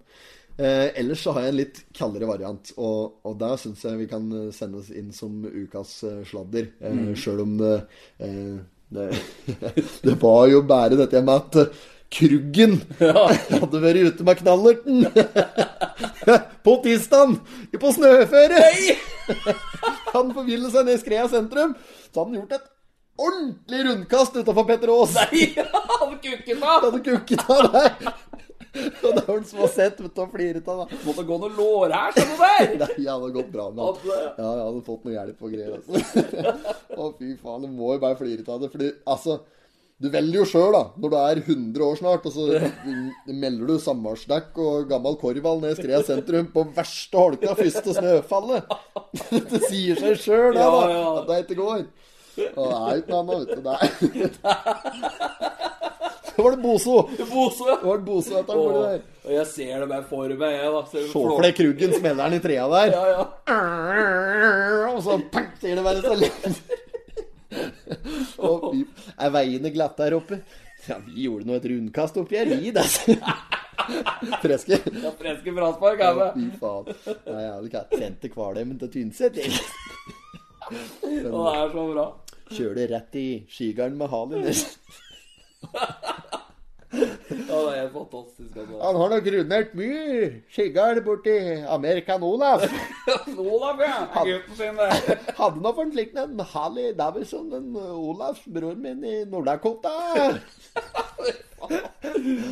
[0.59, 4.07] Eh, ellers så har jeg en litt kaldere variant, og, og der syns jeg vi
[4.11, 6.67] kan eh, sende oss inn som ukas eh, sladder.
[6.81, 7.13] Eh, Mm.
[7.15, 7.75] Sjøl om det,
[8.19, 8.57] eh,
[8.91, 9.05] det
[10.09, 11.77] Det var jo bare dette med at
[12.11, 15.03] Kruggen Kruggen hadde vært ute med knallerten
[16.65, 17.35] på tirsdag
[17.79, 18.63] på snøføre.
[20.15, 21.75] Han forvillet seg ned i Skrea sentrum,
[22.09, 22.67] så hadde han gjort et
[23.19, 25.13] ordentlig rundkast utafor Petter Aas.
[25.19, 26.75] Nei, han kukket da!
[26.85, 28.11] hadde kukket av der.
[29.09, 30.87] Og det var som har sett ut og fliret av meg.
[31.07, 32.67] Måtte gå noe lår her, skjønner du der!
[32.83, 33.95] Nei, jeg hadde gått bra med han.
[34.37, 35.71] Ja, jeg hadde fått noe hjelp og greier.
[35.79, 35.95] Altså.
[36.99, 38.69] Å, fy faen, du må jo bare flire av det.
[38.73, 39.33] Fordi, altså
[39.99, 42.43] Du velger jo sjøl, da, når du er 100 år snart, og så
[43.43, 48.63] melder du samvarsdekk og gammel korvall ned Skrea sentrum på verste holka, første snøfallet.
[49.27, 50.79] Det sier seg sjøl, da, da,
[51.17, 51.83] at det ikke går.
[52.53, 53.59] Og det er jo ikke noe annet, vet du.
[53.65, 53.87] Det er
[56.39, 56.93] Så var det Boso.
[57.33, 57.65] Bose.
[57.81, 59.01] Det var Boso etter den borti der.
[59.25, 61.41] Og jeg ser det bare for meg, jeg, da.
[61.43, 62.93] Deg Kruggen smeller den i trea der.
[62.95, 63.57] Ja, ja.
[64.93, 66.47] Og så pang, sier det bare så lett.
[68.39, 68.85] Fy.
[69.19, 70.39] Er veiene glatte her oppe?
[70.87, 72.71] Ja, vi gjorde nå et rundkast oppi her, vi.
[72.71, 72.87] Det.
[74.39, 74.79] Freske.
[75.03, 76.29] Ja, Freske fraspark er det.
[76.37, 76.89] Fy faen.
[77.27, 79.43] Nei, jeg jævlig ikke sendt Kvalheim til Tynset.
[80.71, 82.09] Og det er så bra.
[82.55, 84.47] Kjører rett i skigarden med halen.
[87.49, 88.55] Ja, det er fantastisk.
[88.57, 88.77] Altså.
[88.81, 91.35] Han har nok rundert mye skigard borti
[91.69, 92.63] Amerikan Olaf.
[93.37, 94.23] Olaf, ja.
[94.25, 94.95] Gutten sin der.
[95.39, 99.93] Hadde nå for en slik en Harley Davison, en Olafs bror min i Nord-Dakota.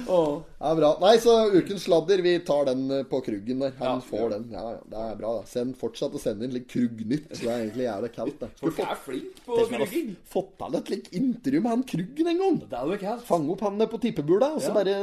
[0.08, 0.42] Åh.
[0.70, 0.90] er bra.
[1.02, 3.74] Nei, så ukens sladder, vi tar den eh, på Kruggen der.
[3.80, 4.28] Han Ja, får ja.
[4.34, 4.46] den.
[4.54, 5.32] Ja, det er bra.
[5.50, 7.28] Send fortsatt å sende inn litt kruggnytt.
[7.32, 8.40] Det er egentlig jævlig kaldt.
[8.44, 9.90] det Folk er flink på hadde
[10.34, 12.60] fått til et litt intervju med han Kruggen en gang.
[12.68, 13.26] Det er jo kaldt.
[13.30, 14.98] Fange opp han på tippebula, og så bare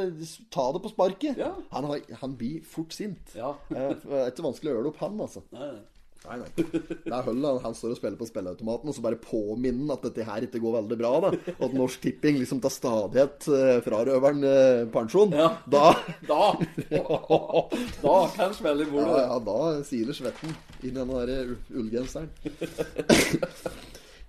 [0.54, 1.42] ta det på sparket.
[1.74, 3.34] Han, har, han blir fort sint.
[3.38, 3.54] Ja.
[3.74, 5.44] Eh, Det er ikke vanskelig å øle opp, han, altså.
[5.54, 5.82] Nei, nei.
[6.24, 6.48] Nei, nei.
[6.56, 10.06] Det er Hull, han, står og spiller på spilleautomaten, og så bare påminner han at
[10.06, 11.10] dette her ikke går veldig bra.
[11.20, 15.34] da Og at Norsk Tipping liksom tar stadighet eh, frarøver eh, pensjon.
[15.36, 15.50] Ja.
[15.68, 15.90] Da
[16.30, 16.40] Da
[16.88, 19.20] Da kan han spille i ja, bordet.
[19.20, 22.30] ja, da siler svetten inn i den der u- ullgenseren.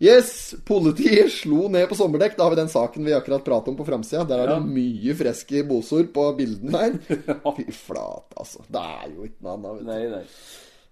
[0.03, 2.33] Yes, politiet slo ned på sommerdekk.
[2.35, 4.25] Da har vi den saken vi akkurat pratet om på framsida.
[4.27, 4.65] Der er det Ja.
[4.67, 6.97] mye freske bosord på bildene her.
[7.55, 8.65] Fy flate, altså.
[8.67, 9.71] Det er jo ikke noe annet.
[9.71, 9.87] vet du.
[9.87, 10.25] Nei, nei.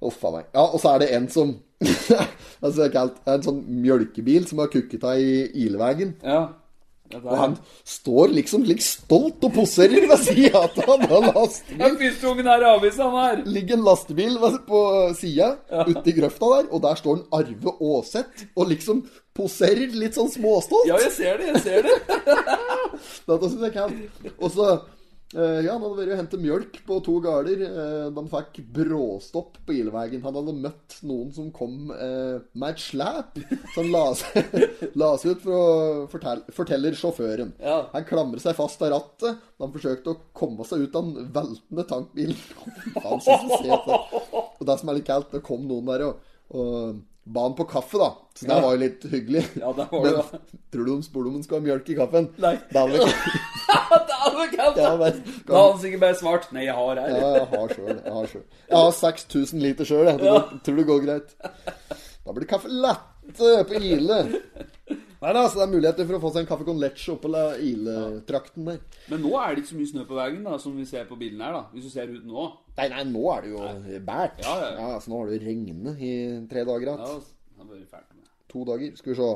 [0.10, 0.50] Uff a meg.
[0.54, 3.64] Ja, og så er det en som altså, det er kalt, det er En sånn
[3.84, 6.14] mjølkebil som har kukket av i ilveien.
[6.24, 6.44] Ja.
[7.20, 11.98] Og han står liksom litt stolt og poserer ved sida av han har lastebil.
[12.00, 13.44] første ungen her avisa, han her.
[13.46, 14.80] ligger en lastebil på
[15.20, 15.86] sida ja.
[15.86, 19.04] uti grøfta der, og der står en Arve Aaseth og liksom
[19.38, 20.90] poserer litt sånn småstolt.
[20.90, 22.00] Ja, jeg ser det, jeg ser det.
[23.30, 24.34] Dette syns jeg er kaldt.
[24.40, 24.74] Og så
[25.34, 27.64] Ja, han hadde vært og hentet mjølk på to gårder.
[27.66, 30.22] Eh, de fikk bråstopp på Ilveien.
[30.26, 33.40] Han hadde møtt noen som kom eh, med et slep.
[33.74, 34.60] Så han la seg,
[35.02, 35.64] la seg ut for å
[36.12, 37.56] fortelle, forteller sjåføren.
[37.64, 37.80] Ja.
[37.96, 39.42] Han klamret seg fast av rattet.
[39.64, 42.38] Han forsøkte å komme seg ut av den veltende tankbilen.
[44.64, 46.22] Og det som er litt kaldt, det kom noen der og,
[46.54, 48.10] og ba han på kaffe, da.
[48.36, 48.62] Så det Ja.
[48.62, 49.44] var jo litt hyggelig.
[49.62, 50.40] Ja, det var det, da.
[50.74, 52.30] tror du de spurte om han skulle ha mjølk i kaffen?
[52.44, 52.56] Nei.
[52.74, 53.00] Da hadde vi
[54.58, 57.10] ja, men, Da hadde han sikkert bare svart Nei, jeg har her.
[57.14, 57.94] ja, jeg har sjøl.
[58.04, 60.20] Jeg har, jeg har 6000 liter sjøl, jeg.
[60.20, 61.36] Det tror det går greit.
[62.24, 64.20] Da blir det kaffe latte på Ile.
[65.24, 67.30] Nei da, altså det er muligheter for å få seg en kaffe con leche oppå
[67.64, 68.80] Ile-trakten der.
[69.12, 71.16] Men nå er det ikke så mye snø på veien, da, som vi ser på
[71.20, 71.62] bildene her, da.
[71.72, 72.48] Hvis du ser ut nå.
[72.76, 74.42] Nei, nei, nå er det jo bært.
[74.44, 74.88] Ja, ja, ja.
[74.98, 76.12] altså nå har det jo regnet i
[76.52, 77.24] tre dager Ja, igjen.
[77.54, 78.28] det har vært ferdig med.
[78.54, 78.98] To dager.
[79.00, 79.30] Skal vi se.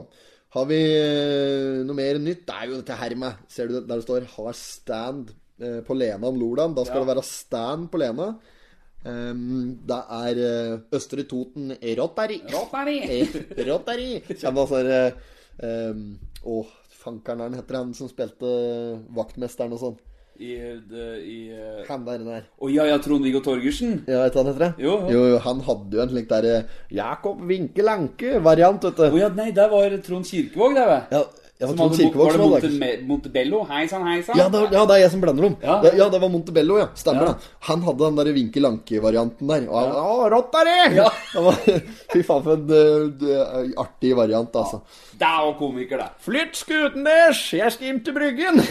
[0.57, 2.43] Har vi eh, noe mer nytt?
[2.47, 5.95] Det er jo dette her med Ser du der det står 'Har stand' eh, på
[5.97, 6.75] Lena om Lordan?
[6.75, 7.05] Da skal Ja.
[7.05, 8.29] det være stand på Lena.
[9.07, 12.41] Um, det er eh, Østre Toten Rotary.
[12.51, 12.99] Rotary.
[13.69, 14.19] Rotary.
[14.39, 15.13] Kjenner altså
[15.63, 16.03] um,
[16.43, 18.51] og fankeren er han heter han som spilte
[19.15, 19.97] vaktmesteren og sånn.
[20.37, 20.53] I,
[20.85, 21.79] de, i uh...
[21.87, 22.43] Han der, der.
[22.61, 24.03] Oh, ja, ja, Trond-Viggo Torgersen.
[24.05, 24.65] Ja, vet du hva han heter?
[24.67, 24.85] det?
[24.85, 25.23] Jo, jo.
[25.31, 26.59] jo, han hadde jo en slik derre
[26.93, 29.07] Jakob Winke Lanke-variant, vet du.
[29.07, 31.23] Oh, ja, nei, der var Trond Kirkevåg, der, vet Ja,
[31.59, 33.63] ja, Trond hadde, var det Monte, Montebello?
[33.65, 34.37] Hei sann, hei sann.
[34.37, 35.55] Ja, det, ja, det er jeg som blander dem.
[35.63, 36.87] Ja, Det, ja det var Montebello, ja.
[36.93, 37.31] Stemmer Ja.
[37.31, 37.47] det.
[37.65, 39.65] Han hadde den der Vinke Lanke-varianten der.
[39.65, 40.75] Og han, Å, Rotary!
[40.99, 41.07] Ja.
[41.33, 41.57] Det var,
[42.13, 42.69] fy faen, for en
[43.25, 44.83] eh, artig variant, altså.
[45.17, 46.09] Det er òg komiker, det.
[46.27, 48.61] Flytt skuten deres, jeg skal inn til Bryggen!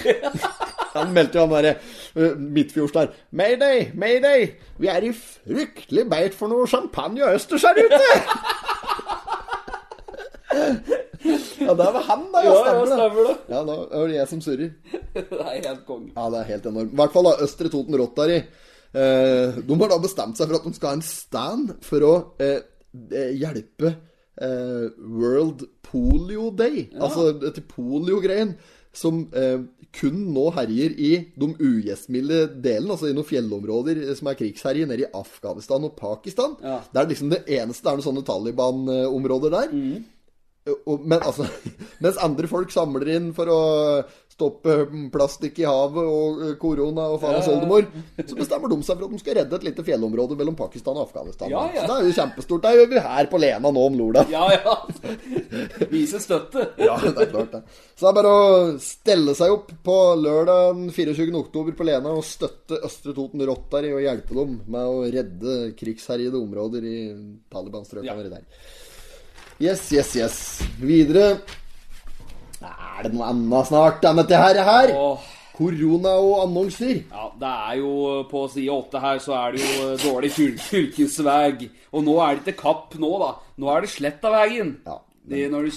[0.96, 1.74] han meldte jo han derre
[2.14, 3.10] uh, midtfjords der.
[3.34, 4.46] Mayday, mayday!
[4.78, 8.12] Vi er i fryktelig beit for noe champagne og østers her ute!
[11.26, 12.42] ja, det var han, da.
[12.44, 13.34] Ja, Ja, ja, stemmer det.
[13.52, 14.72] Ja, da er det jeg som surrer.
[15.16, 16.10] Det er helt konge.
[16.16, 16.92] Ja, det er helt enormt.
[16.92, 18.40] I hvert fall da, Østre Toten Rotary.
[18.96, 22.14] Eh, de har da bestemt seg for at de skal ha en stand for å
[22.42, 22.58] eh,
[23.10, 26.86] eh, hjelpe eh, World Polio Day.
[27.00, 28.54] Altså dette polio-greien.
[28.96, 29.58] Som eh,
[29.96, 35.04] kun nå herjer i de ugjestmilde delene, altså i noen fjellområder som er krigsherje nede
[35.04, 36.56] i Afghanistan og Pakistan.
[36.64, 36.78] Ja.
[36.92, 39.74] Det er liksom det eneste det er noen sånne Taliban-områder der.
[40.66, 41.46] Og, men altså
[42.02, 43.60] Mens andre folk samler inn for å
[44.36, 44.72] stoppe
[45.14, 47.44] plastikk i havet og eh, korona og faen ja.
[47.54, 47.86] oldemor,
[48.20, 51.06] så bestemmer de seg for at de skal redde et lite fjellområde mellom Pakistan og
[51.06, 51.48] Afghanistan.
[51.48, 51.86] Ja, ja.
[51.86, 52.66] Så det er jo kjempestort.
[52.66, 54.26] Det gjør vi her på Lena nå om Lola.
[54.28, 54.76] Ja, ja.
[55.94, 56.66] Vise støtte.
[56.86, 57.62] Ja, det er klart det.
[57.96, 58.46] Så det er bare å
[58.84, 61.30] stelle seg opp på lørdag den 24.
[61.40, 66.36] oktober på Lena og støtte Østre Toten Rotary og hjelpe dem med å redde krigsherjede
[66.36, 66.98] områder i
[67.48, 68.34] Taliban-strøkene Ja.
[68.36, 68.44] der.
[69.60, 70.36] Yes, yes, yes.
[70.80, 71.38] Videre
[72.60, 74.60] Er det noe annet snart enn dette her?
[74.64, 74.92] her?
[74.96, 75.32] Åh.
[75.56, 76.98] Korona og annonser.
[77.08, 77.92] Ja, det er jo
[78.28, 81.68] På side åtte her så er det jo dårlig fyr fylkesveg.
[81.96, 83.30] Og nå er det ikke kapp nå, da.
[83.56, 84.74] Nå er det Slettavägen.
[84.84, 84.98] Ja.
[85.26, 85.70] De, når du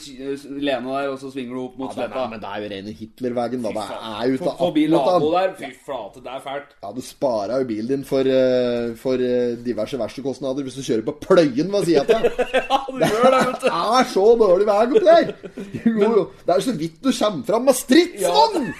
[0.61, 2.25] lener deg, og så svinger du opp mot Ja, sletta.
[2.29, 3.69] men det er jo rene Hitlervegen, da.
[3.73, 5.53] Det er jo For- Forbi 18 der.
[5.57, 6.75] Fy flate, det er fælt.
[6.83, 11.01] Ja, du sparer jo bilen din for, eh, for eh, diverse verkstedkostnader hvis du kjører
[11.09, 12.53] på pløyen hva sier jeg til deg?
[12.69, 13.65] Ja, du gjør det, vet du.
[13.65, 15.33] Det er så dårlig vei oppi der!
[15.87, 16.23] Jo, jo.
[16.45, 18.69] Det er så vidt du kommer fram med stridsvogn!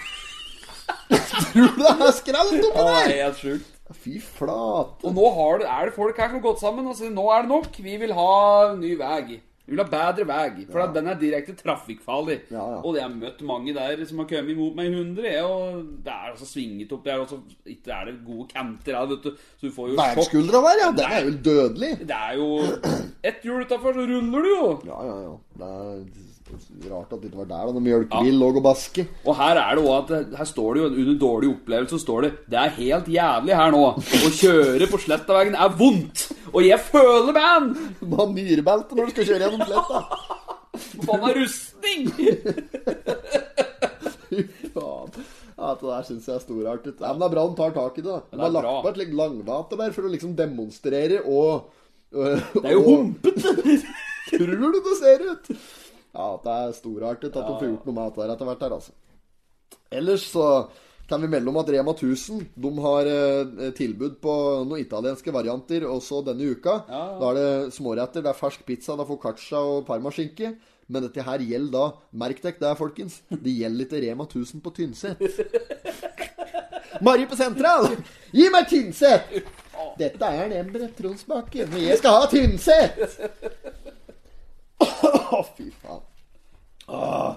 [1.50, 3.12] Tror du det er skrelt oppi Ja, det der?
[3.18, 3.66] er helt sjukt.
[4.00, 5.02] Fy flate.
[5.02, 7.24] Og nå har det, er det folk her som har gått sammen og sier nå
[7.34, 7.72] er det nok.
[7.82, 9.40] Vi vil ha ny vei.
[9.70, 10.64] Vi vil ha bedre vei.
[10.66, 10.88] For ja.
[10.90, 12.40] den er direkte trafikkfarlig.
[12.50, 12.78] Ja, ja.
[12.82, 15.28] Og jeg har møtt mange der som har kommet imot meg i 100.
[15.30, 17.04] jeg, Og det er altså svinget opp.
[17.04, 17.38] Det er også,
[17.70, 19.46] ikke er det gode kanter her, vet du.
[19.60, 20.18] Så du får jo sjokk.
[20.18, 20.90] Vegskuldra der, ja.
[20.98, 21.92] Den er jo dødelig.
[22.10, 22.50] Det er jo
[23.30, 24.66] ett hjul utafor, så ruller du jo.
[24.90, 25.38] Ja, ja, ja.
[25.62, 26.02] Det er
[26.90, 29.02] rart at det ikke var der da når mjølkebil lå og baske.
[29.24, 32.20] Og her er det også at Her står det jo under dårlig opplevelse så står
[32.26, 33.82] det Det er helt jævlig her nå.
[33.96, 36.18] Å kjøre på Slettaveien er vondt.
[36.52, 37.64] Og jeg føler man!
[38.00, 39.98] Du må ha når du skal kjøre gjennom sletta.
[41.10, 42.02] Er rustning!
[44.30, 44.38] Fy
[44.74, 45.10] faen.
[45.60, 47.00] Ja, det der syns jeg er storartet.
[47.02, 48.18] Ja, men det er bra de tar tak i det.
[48.30, 51.68] De det har lagt på et litt langvate der for å liksom demonstrere og
[52.10, 53.50] Det er jo humpete!
[54.30, 55.44] Tror du det ser ut?
[56.14, 58.96] Ja, det er storartet at de får gjort noe med dette etter hvert her, altså.
[59.90, 60.46] Ellers så
[61.10, 65.86] kan vi melde om at Rema 1000 de har eh, tilbud på noen italienske varianter
[65.90, 66.76] også denne uka.
[66.86, 68.22] Da er det småretter.
[68.22, 70.52] Det er fersk pizza, det er foccaccia og parmaskinke.
[70.90, 73.20] Men dette her gjelder da Merk dere det, folkens.
[73.30, 75.18] Det gjelder ikke Rema 1000 på Tynset.
[77.06, 77.86] Mari på Sentral!
[78.34, 79.30] Gi meg Tynset!
[79.98, 82.98] Dette er en Embret Tronsbakken, og jeg skal ha Tynset!
[84.80, 86.02] Å, fy faen.
[86.90, 87.36] Åh.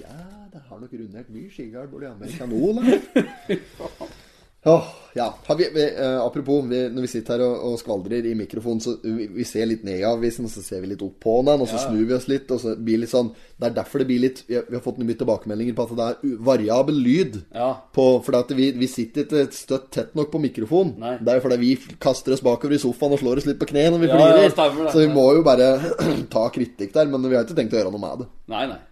[0.00, 0.18] Ja,
[0.52, 4.08] det har nok rundert mye skigard borti Amerikanol, da.
[4.64, 5.34] Åh, ja.
[5.46, 8.80] Har vi, vi, eh, apropos, vi, når vi sitter her og, og skvaldrer i mikrofonen,
[8.80, 11.60] så vi, ser litt ned i avisen, og så ser vi litt opp på den,
[11.60, 14.08] og så snur vi oss litt, og så blir litt sånn Det er derfor det
[14.08, 17.38] blir litt Vi har, fått mye tilbakemeldinger på at det er variabel lyd.
[17.54, 17.68] Ja.
[17.94, 20.96] På, for at vi, sitter ikke støtt tett nok på mikrofonen.
[21.02, 21.14] Nei.
[21.20, 23.68] Det er jo fordi vi kaster oss bakover i sofaen og slår oss litt på
[23.70, 25.70] kne når vi Ja, ja, stemmer så vi må jo bare
[26.34, 28.32] ta kritikk der, men vi har ikke tenkt å gjøre noe med det.
[28.56, 28.82] Nei, nei.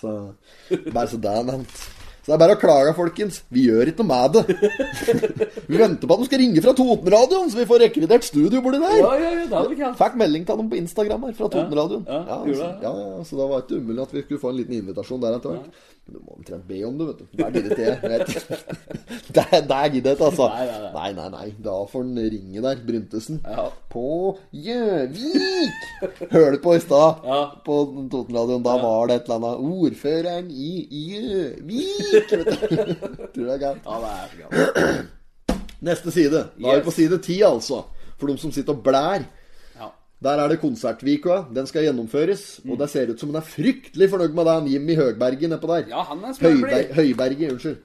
[0.00, 0.18] Så
[0.90, 1.99] bare så det er nevnt.
[2.20, 3.38] Så det er bare å klage, folkens.
[3.48, 4.56] Vi gjør ikke noe med det.
[5.70, 8.80] vi venter på at de skal ringe fra Totenradioen, så vi får rekvidert studio borti
[8.82, 8.98] der.
[9.00, 9.92] Ja, ja, ja, det.
[10.00, 12.04] Fikk melding til dem på Instagram her fra Totenradioen.
[12.04, 14.42] ja, Ja, gjorde så, ja, ja, så da var det ikke umulig at vi skulle
[14.44, 15.80] få en liten invitasjon der etter hvert.
[16.10, 17.26] Men du må omtrent be om det, vet du.
[17.38, 17.90] Der gidder ikke jeg.
[19.36, 20.48] Der, der ikke, altså.
[20.50, 20.90] Nei, nei, nei.
[20.90, 21.28] nei, nei.
[21.34, 21.50] nei.
[21.62, 23.38] Da får han ringe der, Bryntesen.
[23.46, 23.66] Ja.
[23.92, 24.02] På
[24.50, 25.76] Gjøvik!
[26.32, 27.38] Hørte på i stad Ja.
[27.66, 27.76] på
[28.10, 28.64] Totenradioen.
[28.66, 30.72] Da var det et eller annet Ordføreren i
[31.12, 32.26] Gjøvik!
[32.30, 33.46] Tror du.
[33.46, 33.86] Det er gærent.
[33.86, 35.16] Ja, det er gærent.
[35.90, 36.46] Neste side.
[36.58, 37.84] Da er vi på side ti, altså.
[38.18, 39.22] For de som sitter og blær.
[40.20, 41.44] Der er det Konsertvika.
[41.54, 42.60] Den skal gjennomføres.
[42.64, 42.74] Mm.
[42.74, 44.56] Og det ser ut som hun er fryktelig fornøyd med det.
[44.58, 45.88] Han Jimmy Høgberget nedpå der.
[45.88, 46.94] ja, han er Høyberg.
[46.98, 47.80] Høyberget, unnskyld.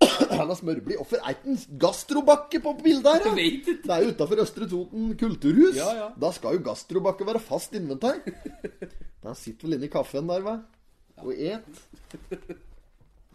[0.40, 0.96] Han er smørblid.
[0.96, 3.26] Hvorfor er ikke en gastrobakke på bildet her?
[3.26, 3.34] da?
[3.36, 5.76] Det er jo utafor Østre Toten kulturhus.
[5.76, 6.06] Ja, ja.
[6.22, 8.16] Da skal jo gastrobakke være fast inventar.
[9.26, 10.56] Han sitter vel inne i kaffen der, hva?
[11.20, 11.82] Og et.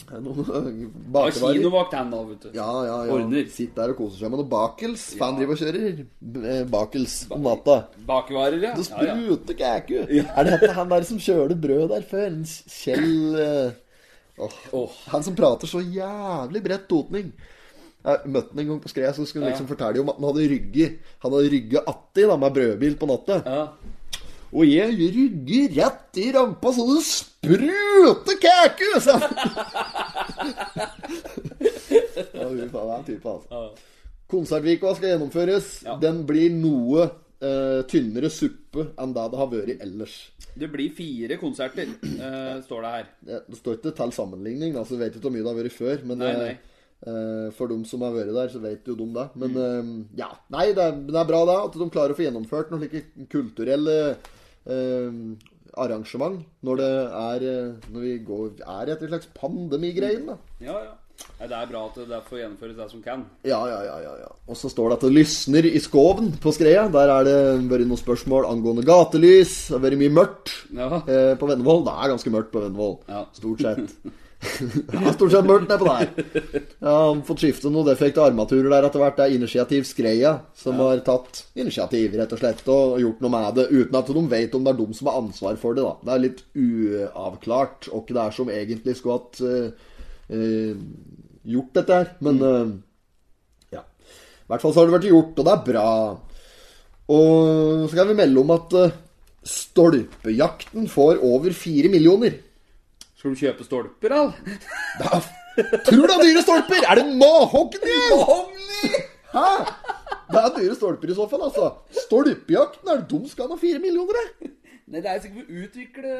[0.09, 2.49] Kinovakt han da, vet du.
[2.53, 3.15] Ja, ja, ja.
[3.15, 3.47] Ordner.
[3.51, 5.07] Sitter der og koser seg med noe bakels.
[5.15, 5.25] Ja.
[5.25, 6.03] han driver og kjører
[6.51, 7.79] eh, bakels om natta.
[8.05, 8.75] Bakevarer, ja.
[8.77, 9.17] Det ja, ja.
[9.17, 9.97] spruter kæku.
[10.25, 12.29] Er det han der som kjøler brød der før?
[12.29, 13.41] En Kjell
[14.37, 14.61] oh.
[14.73, 14.95] Åh.
[15.13, 17.33] Han som prater så jævlig bredt totning.
[18.05, 20.27] Jeg møtte han en gang på skred, så skulle han liksom fortelle om at han
[20.29, 20.89] hadde rygge
[21.23, 23.39] Han hadde rygget atti da med brødbil på natta.
[23.45, 23.63] Ja.
[24.55, 28.91] Og jeg rygger rett i rampa så det spruter kæku!
[29.03, 29.15] sa
[32.35, 33.69] ja, fy faen, det er en type, altså.
[34.31, 35.67] Konsertvika skal gjennomføres.
[35.85, 35.97] Ja.
[36.01, 40.15] Den blir noe eh, tynnere suppe enn det det har vært ellers.
[40.55, 43.09] Det blir fire konserter, eh, står det her.
[43.27, 45.75] Det, det står ikke til sammenligning, Altså, så vet ikke hvor mye det har vært
[45.75, 45.97] før.
[46.09, 46.55] Men Nei, eh, nei.
[47.11, 49.27] eh, for dem som har vært der, så vet jo de det.
[49.43, 49.91] Men eh,
[50.23, 52.85] ja, nei, det er, det er bra da at de klarer å få gjennomført noen
[52.87, 53.99] slike kulturelle
[55.75, 60.21] arrangement når det er eh, Når vi går, er i et slags pandemigreie.
[60.27, 60.37] da.
[60.63, 60.93] Ja, ja.
[61.39, 63.21] Nei, det er bra at det får gjennomføres det som kan.
[63.47, 64.31] Ja, ja, ja, ja, ja.
[64.51, 66.89] Og så står det at det lysner i skoven på skreia.
[66.91, 67.35] Der er det
[67.71, 69.53] vært noen spørsmål angående gatelys.
[69.69, 70.89] Det har vært mye mørkt Ja.
[71.07, 71.85] eh, på Vennevoll.
[71.87, 72.97] Det er ganske mørkt på Vennevoll.
[73.07, 73.23] Ja.
[73.37, 73.95] Stort sett.
[74.91, 76.09] det er stort sett mørkt nedpå der.
[76.45, 79.17] Jeg har fått skifte noen defekte armaturer der etter hvert.
[79.17, 83.59] Det er Initiativ Skreia som har tatt initiativ, rett og slett, og gjort noe med
[83.59, 83.67] det.
[83.71, 85.95] Uten at de vet om det er de som har ansvar for det, da.
[86.01, 89.89] Det er litt uavklart hva det er som egentlig skulle hatt uh,
[90.31, 90.85] uh,
[91.55, 92.13] gjort dette her.
[92.25, 92.75] Men eh,
[93.77, 93.83] ja.
[93.85, 95.89] I hvert fall så har det vært gjort, og det er bra.
[97.15, 98.79] Og så kan vi melde om at
[99.45, 102.39] Stolpejakten får over fire millioner.
[103.25, 104.27] Skal du kjøpe stolper, all?
[105.01, 106.83] Er, tror du det er dyre stolper?
[106.85, 107.95] Er det mahogni?
[109.31, 109.45] Hæ?
[110.29, 111.71] Det er dyre stolper i så fall, altså.
[112.03, 114.51] Stolpejakten, er det dumt skal ha fire millioner, det?
[114.85, 116.13] Nei, det er sikkert for å utvikle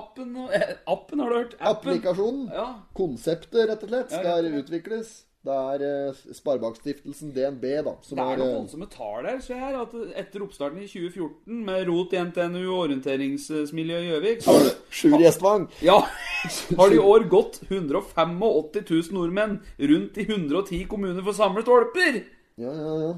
[0.00, 1.54] appen eh, Appen, har du hørt?
[1.60, 1.70] Appen.
[1.76, 2.50] Applikasjonen.
[2.58, 2.66] Ja.
[2.98, 5.14] Konseptet, rett og slett, skal ja, utvikles.
[5.48, 9.62] Det er eh, Sparebankstiftelsen DNB, da, som Det er noen eh, voldsomme tall der, ser
[9.62, 14.56] jeg at Etter oppstarten i 2014 med rot i NTNU og orienteringsmiljøet i Gjøvik så
[14.58, 15.64] har Sjur Gjestvang.
[15.84, 16.02] Ja,
[16.80, 19.56] har det i år gått 185 000 nordmenn
[19.92, 22.20] rundt i 110 kommuner for å samle stolper.
[22.60, 23.14] Ja, ja, ja.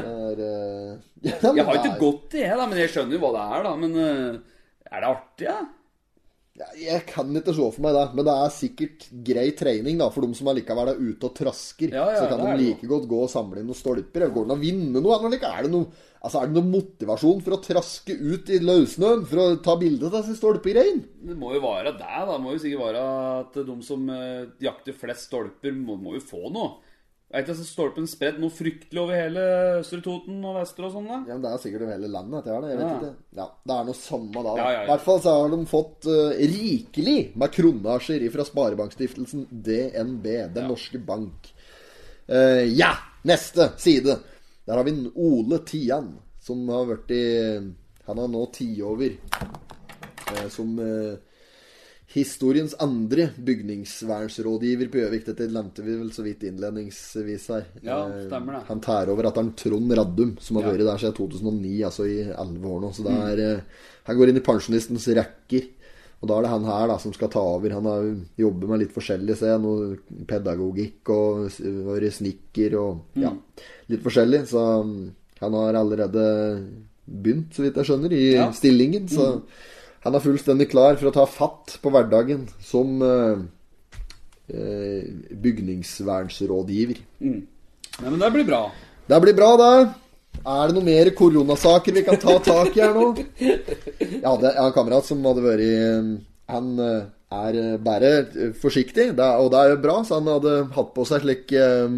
[0.00, 0.96] Er eh,
[1.28, 3.68] ja, Jeg har ikke gått til det, da, men jeg skjønner jo hva det er.
[3.68, 5.60] da Men er det artig, da?
[5.60, 5.81] Ja,
[6.78, 10.26] Jeg kan ikke se for meg det, men det er sikkert grei trening da, for
[10.26, 11.92] de som allikevel er ute og trasker.
[11.94, 14.28] Ja, ja, så kan de like godt gå og samle inn noen stolper.
[14.28, 15.20] Går det an å vinne noe?
[15.42, 15.90] Er det noe
[16.22, 20.06] Altså, er det noen motivasjon for å traske ut i løssnøen for å ta bilde
[20.06, 21.02] av disse stolpegreiene?
[21.26, 22.22] Det må jo være det, da.
[22.28, 23.02] Det må jo sikkert være
[23.40, 26.76] at de som eh, jakter flest stolper, må, må jo få noe.
[27.32, 29.42] Er ikke disse stolpene spredd noe fryktelig over hele
[29.80, 31.18] Østre Toten og Vestre og sånn, da?
[31.30, 32.44] Ja, men Det er sikkert over hele landet.
[32.44, 32.68] dette her, da.
[32.68, 32.96] Jeg vet Ja.
[32.98, 33.14] ikke.
[33.40, 34.52] Ja, Det er noe samme da.
[34.52, 39.46] I Ja, ja, hvert fall så har de fått uh, rikelig med kronasjer fra Sparebankstiftelsen
[39.50, 41.48] DNB, Den norske bank.
[42.28, 42.92] Uh, ja!
[43.24, 44.18] Neste side.
[44.66, 47.72] Der har vi Ole Tian, som har vært i
[48.06, 49.16] Han er nå tiover
[50.32, 51.16] Uh, som eh,
[52.12, 55.24] historiens andre bygningsvernsrådgiver på Gjøvik.
[55.26, 57.64] Dette nevnte vi vel så vidt innledningsvis her.
[57.82, 58.62] Ja, Eh, stemmer det.
[58.68, 60.70] Han tar over at det er Trond Raddum, som har Ja.
[60.72, 62.92] vært der siden 2009, altså i 11 år nå.
[62.94, 63.62] Så det er mm.
[64.04, 65.68] Han går inn i pensjonistens rekker.
[66.22, 67.70] Og da er det han her da som skal ta over.
[67.70, 69.60] Han har jobber med litt forskjellig, ser jeg.
[69.60, 69.96] Noe
[70.26, 73.38] pedagogikk og vært snekker og ja, Mm.
[73.88, 74.46] litt forskjellig.
[74.46, 76.68] Så um, han har allerede
[77.10, 78.50] begynt, så vidt jeg skjønner, i Ja.
[78.52, 79.08] stillingen.
[79.08, 79.42] Så Mm.
[80.02, 83.42] Han er fullstendig klar for å ta fatt på hverdagen som eh,
[84.50, 85.08] eh,
[85.44, 87.02] bygningsvernsrådgiver.
[87.22, 88.64] Nei, men det blir bra.
[89.08, 89.72] Det blir bra, det.
[90.42, 93.10] Er det noe mer koronasaker vi kan ta tak i her nå?
[93.38, 99.50] Jeg hadde en kamerat som hadde vært Han eh, er eh, bare eh, forsiktig, og
[99.52, 101.96] det er jo bra, så han hadde hatt på seg slik eh,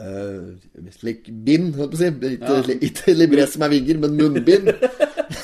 [0.00, 2.10] eh, Slik bind, holdt på å si.
[2.34, 2.78] Ikke, ja.
[2.88, 4.72] ikke librett som er vinger, men munnbind.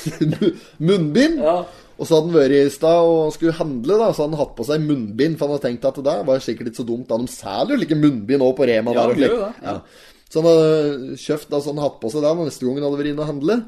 [0.89, 1.43] munnbind.
[1.43, 1.61] Ja.
[1.97, 4.53] Og så hadde han vært i stad og skulle handle, da, så hadde han hatt
[4.57, 5.37] på seg munnbind.
[5.37, 7.07] For han hadde tenkt at det der var sikkert ikke så dumt.
[7.09, 8.93] Da de selger jo like munnbind òg på Rema.
[8.93, 9.33] Ja, der og slik.
[9.33, 10.13] det, ja.
[10.27, 13.11] Så han hadde kjøpt så han hatt på seg det neste gang han hadde vært
[13.13, 13.59] inne og handle.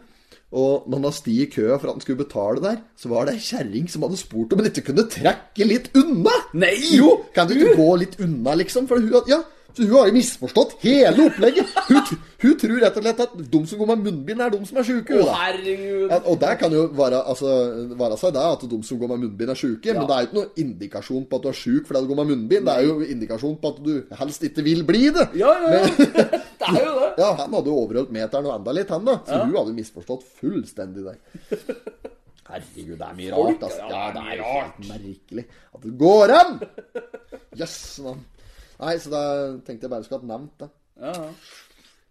[0.49, 3.28] Og når han hadde sti i køa for at han skulle betale der, så var
[3.28, 6.34] det ei kjerring som hadde spurt om han ikke kunne trekke litt unna.
[6.58, 6.73] Nei!
[6.97, 7.12] Jo!
[7.36, 8.89] Kan du ikke gå litt unna, liksom?
[8.89, 9.43] For hun, hadde, ja,
[9.80, 11.70] så hun har jo misforstått hele opplegget.
[11.88, 14.80] Hun, hun tror rett og slett at de som går med munnbind, er de som
[14.82, 15.15] er sjuke.
[15.15, 15.28] Å.
[15.30, 17.54] Ja, og der kan jo være, altså,
[18.00, 19.96] være seg det at de som går med munnbind, er sjuke.
[19.96, 22.22] Men det er jo ikke noen indikasjon på at du er sjuk fordi du går
[22.22, 22.68] med munnbind.
[22.68, 25.28] Det er jo indikasjon på at du helst ikke vil bli det.
[25.39, 26.30] Ja, ja, ja.
[26.60, 27.10] Det er jo det.
[27.22, 29.13] Ja, han hadde jo overholdt meteren og enda litt, han da.
[29.24, 31.22] Så hun hadde jo misforstått fullstendig der.
[32.50, 33.86] Herregud, det er mye rart, altså.
[33.86, 36.56] ja, Ja, det det er jo helt merkelig at det går an!
[37.60, 38.24] Jøss, mann.
[38.80, 39.22] Nei, så da
[39.68, 40.70] tenkte jeg bare skulle hatt nevnt det.
[41.04, 41.32] Ja, ja.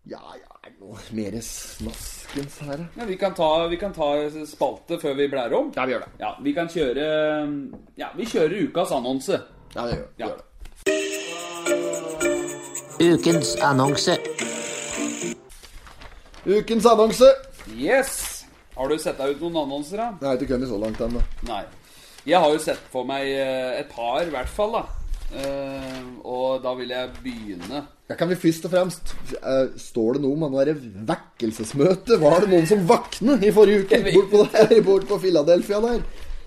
[0.09, 2.81] Ja, ja, er det noe mer snaskens her.
[2.97, 4.07] Ja, vi, kan ta, vi kan ta
[4.49, 5.69] spalte før vi blærer om.
[5.77, 6.11] Ja, vi gjør det.
[6.23, 7.05] Ja, Vi kan kjøre
[8.01, 9.41] Ja, vi kjører ukas annonse.
[9.75, 10.27] Ja, vi gjør, vi Ja.
[10.29, 10.45] gjør det.
[12.99, 14.17] Ukens annonse.
[16.47, 17.29] Ukens annonse.
[17.77, 18.45] Yes!
[18.77, 20.09] Har du sett deg ut noen annonser, da?
[20.31, 21.21] Har ikke kommet så langt ennå.
[21.49, 21.65] Nei.
[22.29, 24.73] Jeg har jo sett for meg eh, et par, i hvert fall.
[24.73, 24.98] da
[25.29, 29.11] Eh, Og da vil jeg begynne Ja, kan vi først og fremst
[29.43, 30.73] uh, Står det noe om han derre
[31.11, 32.15] vekkelsesmøtet?
[32.23, 34.01] Var det noen som vaknet i forrige uke?
[34.09, 36.01] Bort på, der, bort på Philadelphia der?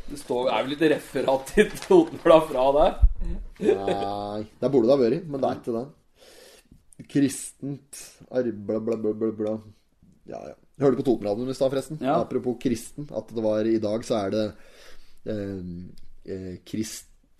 [0.09, 2.97] Det står, er vel litt referat i Totenblad fra der?
[3.61, 5.85] Nei, det burde det ha vært, men det er ikke det.
[7.13, 8.01] Kristent
[8.33, 9.53] arbeid bla, bla, bla, bla.
[10.27, 10.57] Ja, ja.
[10.75, 12.01] Jeg hørte på Totenradioen i stad, forresten.
[12.01, 12.17] Ja.
[12.25, 13.05] Apropos kristen.
[13.13, 14.45] At det var i dag så er det
[15.29, 15.71] eh,
[16.25, 16.53] eh,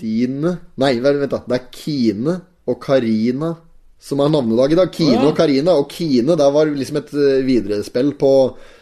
[0.01, 1.43] Kristine Nei, vent, da.
[1.45, 3.53] Det er Kine og Karina
[4.01, 4.89] som er navnedag i dag.
[4.89, 5.27] Kine ja.
[5.29, 5.75] og Karina.
[5.77, 8.31] Og Kine, det var liksom et eh, viderespill på,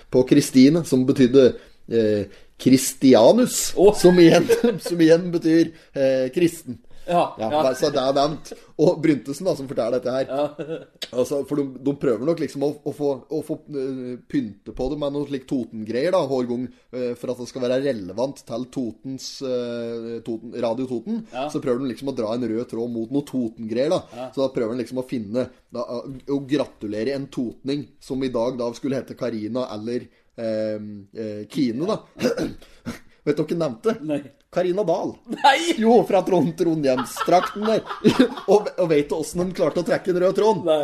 [0.08, 1.43] på Kristine, som betydde
[1.91, 3.73] eh, Kristianus.
[3.75, 3.89] Å.
[4.00, 4.48] Som, igjen,
[4.87, 6.79] som igjen betyr eh, kristen.
[7.10, 7.23] Ja.
[7.41, 7.62] Ja.
[7.75, 8.51] Så det er nevnt.
[8.79, 10.83] Og Bryntesen, da, som forteller dette her.
[11.10, 14.87] Altså, for de, de prøver nok liksom å, å få, å få eh, pynte på
[14.91, 18.43] det med noe slik Toten-greier, da, hver gang, eh, for at det skal være relevant
[18.47, 21.23] til Totens eh, Toten, Radio Toten.
[21.51, 24.29] Så prøver de liksom å dra en rød tråd mot noe Toten-greier, da.
[24.35, 25.83] Så da prøver de liksom å finne da,
[26.29, 30.05] Å gratulere en totning som i dag da skulle hete Karina eller
[30.39, 31.99] eh, Kine, da.
[33.25, 33.97] Vet dere hva hun nevnte?
[34.07, 34.21] Nei.
[34.50, 35.13] Karina Dahl.
[35.25, 35.75] Nei!
[35.77, 37.83] Jo, fra Trond Trondheimstrakten der.
[38.52, 40.63] og, og vet du åssen de klarte å trekke en rød tråd?
[40.65, 40.81] Nei.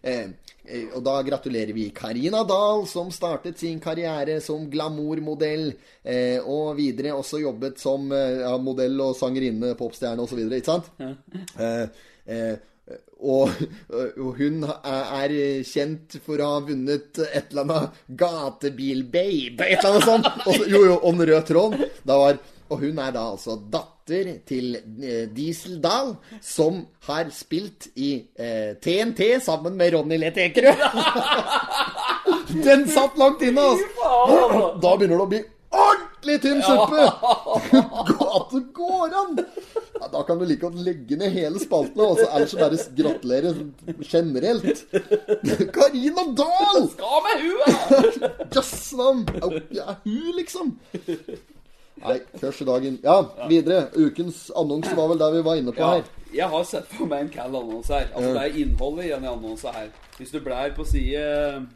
[0.00, 0.22] Eh,
[0.64, 5.72] eh, og da gratulerer vi Karina Dahl, som startet sin karriere som glamourmodell,
[6.06, 10.92] eh, og videre også jobbet som eh, ja, modell og sangerinne, popstjerne osv., ikke sant?
[11.58, 12.52] Eh, eh,
[13.20, 13.50] og,
[13.92, 15.34] og hun er
[15.66, 20.48] kjent for å ha vunnet et eller annet Gatebil-babe, et eller annet sånt.
[20.48, 21.84] Og jo, jo, om den røde tråden.
[22.06, 22.40] Da var
[22.70, 28.72] og hun er da altså datter til eh, Diesel Dahl, som har spilt i eh,
[28.82, 30.74] TNT sammen med Ronny Leth Ekerø.
[32.66, 34.70] Den satt langt inne, altså.
[34.82, 37.04] Da begynner det å bli ordentlig tynn suppe.
[38.36, 39.38] At det går an!
[40.00, 42.80] Ja, da kan du like godt legge ned hele spalten, og så ellers så bare
[42.96, 43.54] gratulere
[44.06, 44.84] generelt.
[45.76, 46.88] Karina Dahl!
[46.94, 48.28] Skal med huet?
[48.56, 49.24] Jøss mann!
[49.42, 50.76] Au, Ja, hun, liksom.
[52.00, 52.96] Nei, første dagen.
[53.04, 53.18] Ja,
[53.50, 53.90] videre.
[53.96, 56.04] Ukens annonse var vel der vi var inne på her.
[56.34, 58.08] jeg har sett for meg en kald annonse her.
[58.14, 59.92] Altså, det er innholdet i en annonse her.
[60.16, 61.66] Hvis du blær på side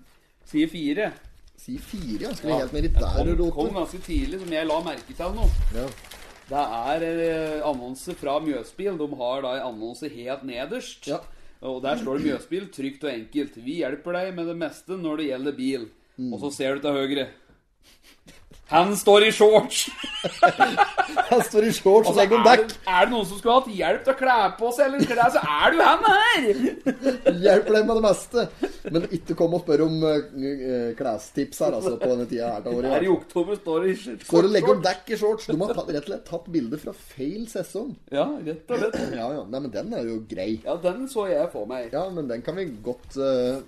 [0.45, 1.12] Side fire
[1.64, 2.33] Si fire, ja.
[2.35, 5.14] Skal vi helt ned i der kom, Det kom ganske tidlig, som jeg la merke
[5.16, 5.47] til nå.
[5.72, 5.85] Ja.
[6.45, 8.99] Det er eh, annonse fra Mjøsbil.
[9.01, 11.07] De har da en annonse helt nederst.
[11.09, 11.22] Ja.
[11.64, 13.57] Og der står det Mjøsbil, trygt og enkelt.
[13.64, 15.87] Vi hjelper deg med det meste når det gjelder bil.
[16.18, 16.35] Mm.
[16.35, 17.29] Og så ser du til høyre.
[18.73, 19.89] Han står i shorts!
[21.31, 24.12] Han står i shorts og legger om er, det, noen som skulle hatt hjelp til
[24.15, 26.49] å kle på seg, eller kle, så er det jo han her!
[27.45, 28.45] Hjelper deg med det meste.
[28.95, 32.93] Men ikke kom og spør om uh, klestips her, altså, på denne tida her Det
[32.99, 34.29] er i oktober står i shorts.
[34.29, 35.49] Står og legger dekk i shorts.
[35.51, 37.93] De har tatt, rett og slett tatt bilder fra feil sesong.
[38.15, 38.99] Ja, rett og slett.
[39.17, 39.45] Ja, ja.
[39.51, 40.51] Nei, men den er jo grei.
[40.65, 41.91] Ja, den så jeg for meg.
[41.95, 43.61] Ja, men den kan vi godt uh,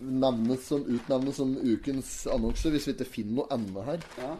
[0.66, 4.06] som, utnavne som ukens annonse, hvis vi ikke finner noe annet her.
[4.22, 4.32] Ja.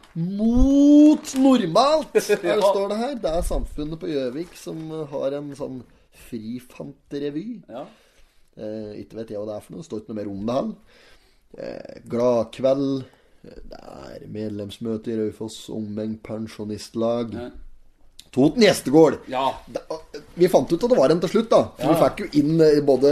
[0.47, 2.14] Mot normalt!
[2.47, 3.14] Her står det her.
[3.22, 5.80] Det er Samfunnet på Gjøvik som uh, har en sånn
[6.26, 7.47] frifanterevy.
[7.68, 7.84] Ja.
[8.57, 9.82] Eh, ikke vet jeg hva det er for noe.
[9.82, 10.70] Det står ikke noe mer om det her.
[11.66, 13.05] Eh, Gladkveld.
[13.44, 17.34] Eh, Det er medlemsmøte i Raufoss Ungmeng Pensjonistlag.
[17.36, 17.51] Ja.
[18.37, 19.22] Toten gjestegård.
[19.32, 19.47] ja.
[20.37, 21.59] Vi fant ut at det var en til slutt, da.
[21.80, 23.11] For vi fikk jo inn eh, både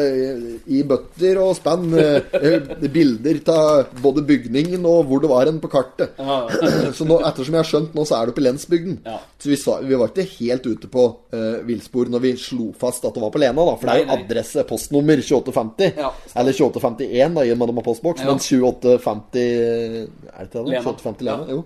[0.77, 5.57] i bøtter og spenn eh, eh, bilder av både bygningen og hvor det var en
[5.63, 6.19] på kartet.
[6.99, 8.99] Så nå, ettersom jeg har skjønt nå, så er det oppe i lensbygden.
[9.09, 9.17] Ja.
[9.41, 13.09] Så vi, sa, vi var ikke helt ute på uh, villspor når vi slo fast
[13.09, 13.79] at det var på Lena, da.
[13.81, 15.97] For det er jo adresse, postnummer 2850.
[16.05, 16.13] Ja.
[16.37, 18.21] Eller 2851, da, i og med at de har postboks.
[18.21, 18.29] Ja.
[18.29, 20.69] Men 2850 Er det ikke det?
[20.69, 20.85] Lena.
[20.93, 21.57] 2850 Lena, Ja.
[21.57, 21.65] jo.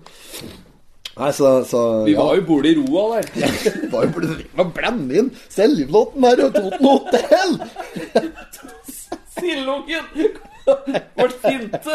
[1.18, 2.20] Nei, så, så Vi ja.
[2.24, 3.30] var jo borte i roa der.
[3.34, 7.56] Det var jo fordi i blande inn selvlåten her og Toten Hotell!
[9.38, 10.06] Sildungen!
[11.18, 11.94] Vårt finte!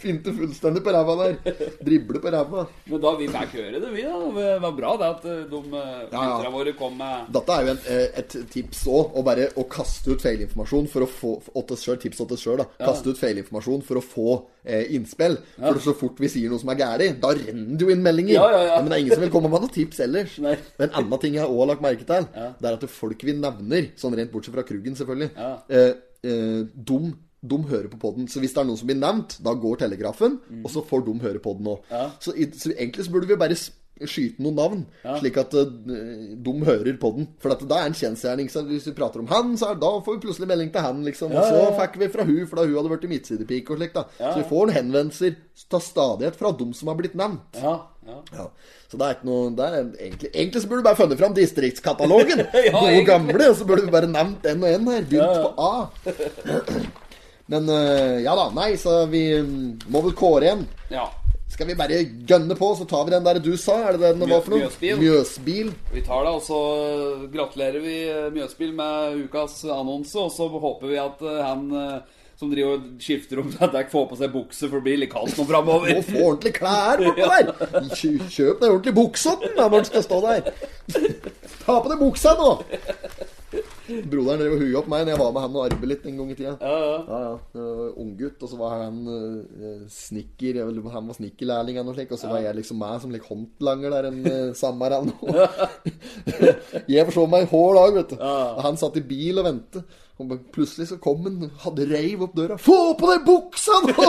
[0.00, 1.36] Finte fullstendig på ræva der.
[1.84, 2.64] Drible på ræva.
[2.90, 4.18] Men da vi fikk høre det, vi, da.
[4.36, 6.50] Det var bra det at eh, de filtra Ja, ja.
[6.54, 10.12] våre kom med Dette er jo en, eh, et tips òg, å bare å kaste
[10.14, 12.66] ut feilinformasjon for å få åt oss selv, Tips til oss sjøl, da.
[12.84, 14.28] Kaste ut feilinformasjon for å få
[14.66, 15.38] eh, innspill.
[15.58, 18.36] For så fort vi sier noe som er galt, da renner det jo inn meldinger.
[18.36, 18.80] Ja, ja, ja.
[18.82, 20.36] Men det er ingen som vil komme med noen tips ellers.
[20.44, 20.56] Nei.
[20.80, 22.28] Men en annen ting jeg òg har lagt merke til,
[22.60, 25.52] det er at folk vi nevner, sånn rent bortsett fra Kruggen, selvfølgelig, Ja.
[25.72, 25.92] eh,
[26.26, 26.98] eh, de,
[27.40, 28.28] de hører på podden.
[28.28, 31.18] Så hvis det er noen som blir nevnt, da går telegrafen, og så får de
[31.22, 31.82] høre på den òg.
[31.88, 31.96] Mm.
[31.98, 32.06] Ja.
[32.20, 33.58] Så, så egentlig så burde vi bare
[34.04, 34.80] skyte noen navn,
[35.22, 35.70] slik at uh,
[36.44, 37.28] de hører på den.
[37.40, 38.50] For at da er en kjensgjerning.
[38.52, 41.00] Så hvis vi prater om han, så er, da får vi plutselig melding til han,
[41.06, 41.32] liksom.
[41.32, 44.00] Og så fikk vi fra hun, for da hun hadde i midtsidepike og slikt.
[44.20, 47.62] Så vi får en henvendelser til stadighet fra dem som har blitt nevnt.
[47.62, 47.78] Ja.
[48.04, 48.18] ja.
[48.36, 48.50] Ja,
[48.90, 52.44] så det er ikke noe er egentlig, egentlig så burde du bare funnet fram distriktskatalogen.
[52.66, 53.48] Ja, Gode gamle.
[53.48, 55.08] Og så burde vi bare nevnt en og en her.
[55.08, 56.92] Begynt på A.
[57.52, 58.48] Men eh, ja da.
[58.56, 60.66] Nei, så vi mm, må vel kåre en.
[60.92, 61.06] ja.
[61.46, 63.76] Skal vi bare gønne på, så tar vi den der du sa?
[63.86, 64.64] Er det den det var for noe?
[64.66, 64.96] Mjøsbil.
[64.98, 65.68] Mjøsbil.
[65.94, 66.58] Vi tar det, og så
[67.32, 70.18] gratulerer vi eh, Mjøsbil med ukas annonse.
[70.18, 71.68] Og så håper vi at eh, han
[72.36, 75.38] som driver og skifter om dekk, får på seg bukse, for det blir litt kaldt
[75.38, 76.02] nå Må framover.
[76.04, 77.88] få ordentlig klær bortpå der!
[77.94, 80.50] Kjøp deg ordentlig bukse da, når man skal stå der.
[81.62, 82.50] Ta på deg buksa nå!
[83.86, 86.18] Broderen drev og huga opp meg når jeg var med han og arbeidet litt en
[86.20, 86.54] gang i tida.
[86.60, 86.96] Ja, ja.
[87.06, 87.34] Ja, ja.
[88.02, 92.20] Unggutt, og så var han uh, snekker eller Han var snikkerlærling eller noe slikt, og
[92.20, 94.90] så var jeg liksom meg som like håndlanger der en uh, sommer
[96.90, 98.16] jeg forså meg hver dag, vet du.
[98.22, 99.82] Og han satt i bil og ventet.
[100.16, 100.22] Og
[100.54, 102.56] plutselig så kom han, hadde reiv opp døra.
[102.56, 103.96] 'Få på deg buksa nå!'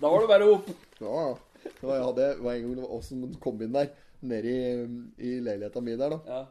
[0.00, 0.66] Da var det bare opp.
[1.02, 1.24] Ja,
[1.62, 3.88] det var, jeg hadde, var en gang det var oss som kom inn der,
[4.24, 4.52] nede i,
[5.20, 6.20] i leiligheta mi der, da.
[6.26, 6.42] Ja.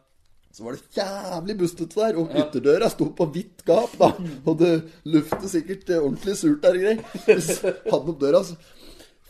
[0.51, 4.11] Så var det jævlig bustete der, og ytterdøra sto på vidt gap, da.
[4.43, 4.71] Og det
[5.07, 7.03] luftet sikkert eh, ordentlig surt der og greier.
[7.91, 8.59] Hadde opp døra, så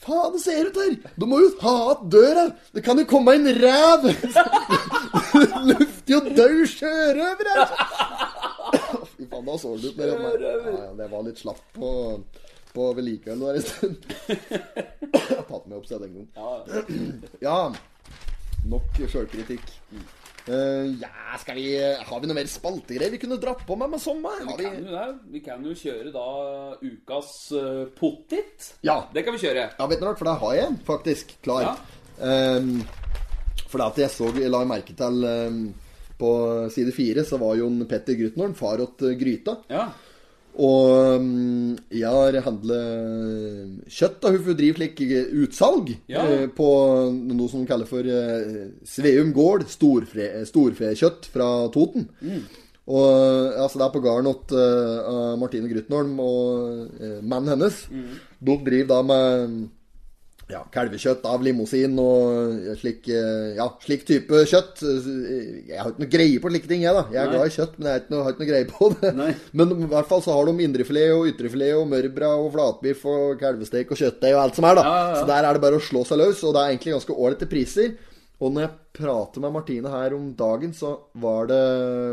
[0.02, 0.96] Faen, det ser ut her!
[1.14, 2.48] Du må jo ha opp døra!
[2.74, 4.08] Det kan jo komme en ræv!
[5.32, 7.76] Det lufter jo død sjørøver her!
[9.14, 10.02] Fy faen, da så det ut.
[10.02, 10.16] Ja,
[10.74, 11.92] ja, det var litt slapp på,
[12.74, 14.10] på vedlikeholdet der en stund.
[14.32, 17.22] Jeg har tatt meg opp siden den gang.
[17.46, 17.60] Ja.
[18.74, 19.70] Nok sjølkritikk.
[20.48, 24.02] Eh, ja, skal vi Har vi noe mer spaltegreier vi kunne dratt på med med
[24.02, 24.42] sommer?
[24.48, 25.04] Vi vi kan, jo
[25.36, 26.26] vi kan jo kjøre da
[26.82, 28.72] ukas uh, pottit.
[28.82, 29.04] Ja.
[29.14, 29.68] Det kan vi kjøre.
[29.78, 31.68] Ja, vet du hva, for det har jeg en faktisk klar.
[31.70, 31.76] Ja.
[32.22, 32.82] Um,
[33.70, 35.62] for det at jeg så, jeg la merke til um,
[36.20, 36.32] På
[36.70, 39.56] side fire så var Jon Petter Grutnorn far åt eh, Gryta.
[39.72, 39.88] Ja.
[40.60, 45.00] Og ehm, jeg har handlet kjøtt, og hun driver slik
[45.44, 46.26] utsalg Ja.
[46.28, 46.68] eh, på
[47.32, 52.10] noe som de kaller for eh, Sveum gård storfe, storfekjøtt fra Toten.
[52.92, 57.78] Og altså Det er på gården til uh, Martine Grytnholm og uh, mannen hennes.
[58.42, 59.70] De driver da med
[60.52, 64.84] ja, kalvekjøtt av limousin og slik, eh, ja, slik type kjøtt.
[64.84, 67.06] Jeg har ikke noe greie på slike ting, jeg, da.
[67.14, 67.38] Jeg er Nei.
[67.38, 69.14] glad i kjøtt, men jeg har ikke noe, har ikke noe greie på det.
[69.18, 69.32] Nei.
[69.62, 73.40] Men i hvert fall så har de indrefilet og ytrefilet og mørbra og flatbiff og
[73.42, 74.86] kalvestek og kjøttdeig og alt som er, da.
[74.88, 75.20] Ja.
[75.20, 77.50] Så der er det bare å slå seg løs, og det er egentlig ganske ålreite
[77.52, 77.94] priser.
[78.42, 81.62] Og når jeg prater med Martine her om dagen, så var det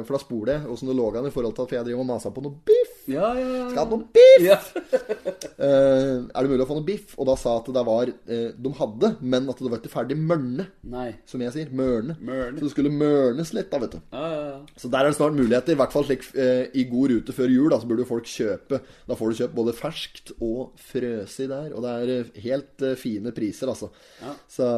[0.07, 2.11] For da spoler jeg åssen det lå an i forhold til at jeg driver og
[2.13, 2.95] maser på noe biff.
[3.09, 3.67] Ja, ja, ja.
[3.73, 4.47] Skal ha noe biff!
[4.47, 4.61] Ja.
[5.59, 7.15] Eh, er det mulig å få noe biff?
[7.19, 10.15] Og da sa at det var uh, De hadde, men at det var ikke ferdig
[10.19, 11.09] mørne, Nei.
[11.27, 11.73] som jeg sier.
[11.75, 12.15] Mørne.
[12.23, 12.61] Mørne.
[12.61, 13.99] Så det skulle mørnes litt, da, vet du.
[14.15, 14.79] Ja, ja, ja.
[14.79, 15.75] Så der er det snart muligheter.
[15.75, 17.67] I hvert fall slik uh, i god rute før jul.
[17.73, 21.75] Da, så burde folk kjøpe Da får du kjøpt både ferskt og frøsig der.
[21.75, 23.91] Og det er helt fine priser, altså.
[24.47, 24.69] Så,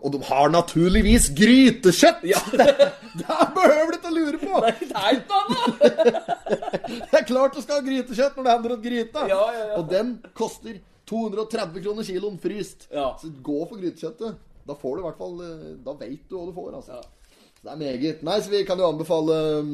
[0.00, 2.26] og de har naturligvis grytekjøtt!
[2.30, 2.40] Ja.
[3.20, 3.26] Det
[3.56, 4.60] behøver du ikke å lure på!
[4.62, 6.28] Nei, det er ikke annet!
[7.10, 9.24] Det er klart du skal ha grytekjøtt når det hender om gryta.
[9.30, 9.78] Ja, ja, ja.
[9.80, 10.78] Og den koster
[11.10, 12.86] 230 kroner kiloen fryst.
[12.94, 13.10] Ja.
[13.20, 14.38] Så gå for grytekjøttet.
[14.66, 17.00] Da får du i hvert fall eh, Da veit du hva du får, altså.
[17.00, 17.19] Ja.
[17.60, 18.22] Det er meget.
[18.24, 19.72] Nei, så vi kan jo anbefale um,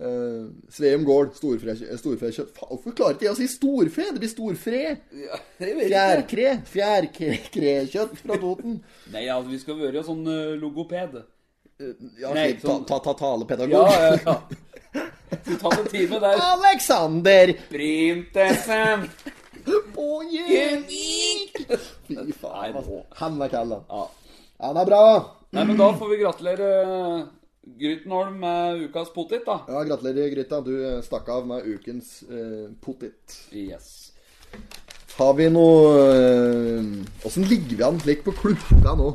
[0.00, 2.54] uh, Sveum gård storfe, storfekjøtt.
[2.56, 4.06] Hvorfor klarer ikke jeg å si storfe?
[4.08, 4.80] Det blir storfre.
[5.20, 5.40] Ja.
[5.60, 6.54] Fjærkre.
[6.72, 8.78] Fjærkrekjøtt fra Toten.
[9.12, 11.20] Nei, altså, vi skal være sånn eh, logoped.
[11.76, 13.84] Ja, Nei, slik, ta, sånn- ta, ta talepedagog.
[13.84, 15.36] Ja, ja, ja.
[15.44, 16.40] Du tar en time der.
[16.40, 19.10] Alexander Printessen!
[19.92, 20.22] på
[22.06, 23.02] Fy faen, altså.
[23.20, 23.82] Han er kallen.
[23.90, 24.06] Ja.
[24.64, 25.02] Han er bra.
[25.54, 27.20] Nei, men da får vi gratulere eh,
[27.78, 29.60] Grytenholm med ukas potet, da.
[29.68, 30.60] Ja, gratulerer, Gryta.
[30.64, 33.38] Du eh, stakk av med ukens eh, potet.
[33.54, 34.12] Yes.
[35.16, 35.94] Har vi noe
[37.24, 39.14] Åssen ligger vi an slik på klufka nå?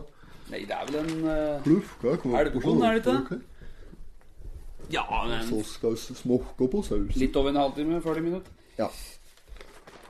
[0.51, 3.39] Nei, det er vel en eh, Klufka Elvekorn, er det ikke?
[4.91, 7.15] Ja, men Så skal vi smokke på saus.
[7.15, 8.51] litt over en halvtime, 40 minutter.
[8.79, 8.89] Ja.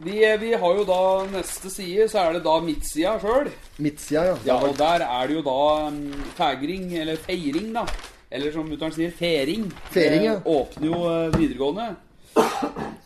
[0.02, 3.52] Vi, eh, vi har jo da neste side, så er det da midtsida sjøl.
[3.86, 4.38] Midtsida, ja.
[4.48, 5.58] Ja, og der er det jo da
[5.92, 6.00] um,
[6.38, 7.84] fegring, eller feiring, da.
[8.34, 9.68] Eller som mutter'n sier, fering.
[9.94, 10.40] Fering, ja.
[10.40, 11.86] Eh, åpner jo eh, videregående.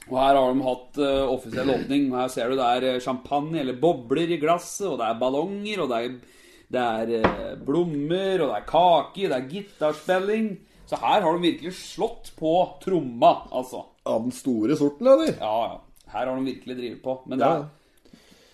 [0.06, 2.06] Og her har de hatt uh, offisiell åpning.
[2.16, 5.92] Her ser du det er champagne eller bobler i glasset, og det er ballonger, og
[5.92, 6.38] det er,
[6.78, 10.48] det er uh, blommer, og det er kake, det er gitarspilling.
[10.88, 13.84] Så her har de virkelig slått på tromma, altså.
[14.06, 15.34] Av den store sorten, eller?
[15.42, 15.82] Ja, ja.
[16.16, 17.18] Her har de virkelig drevet på.
[17.28, 17.64] Men det Ja.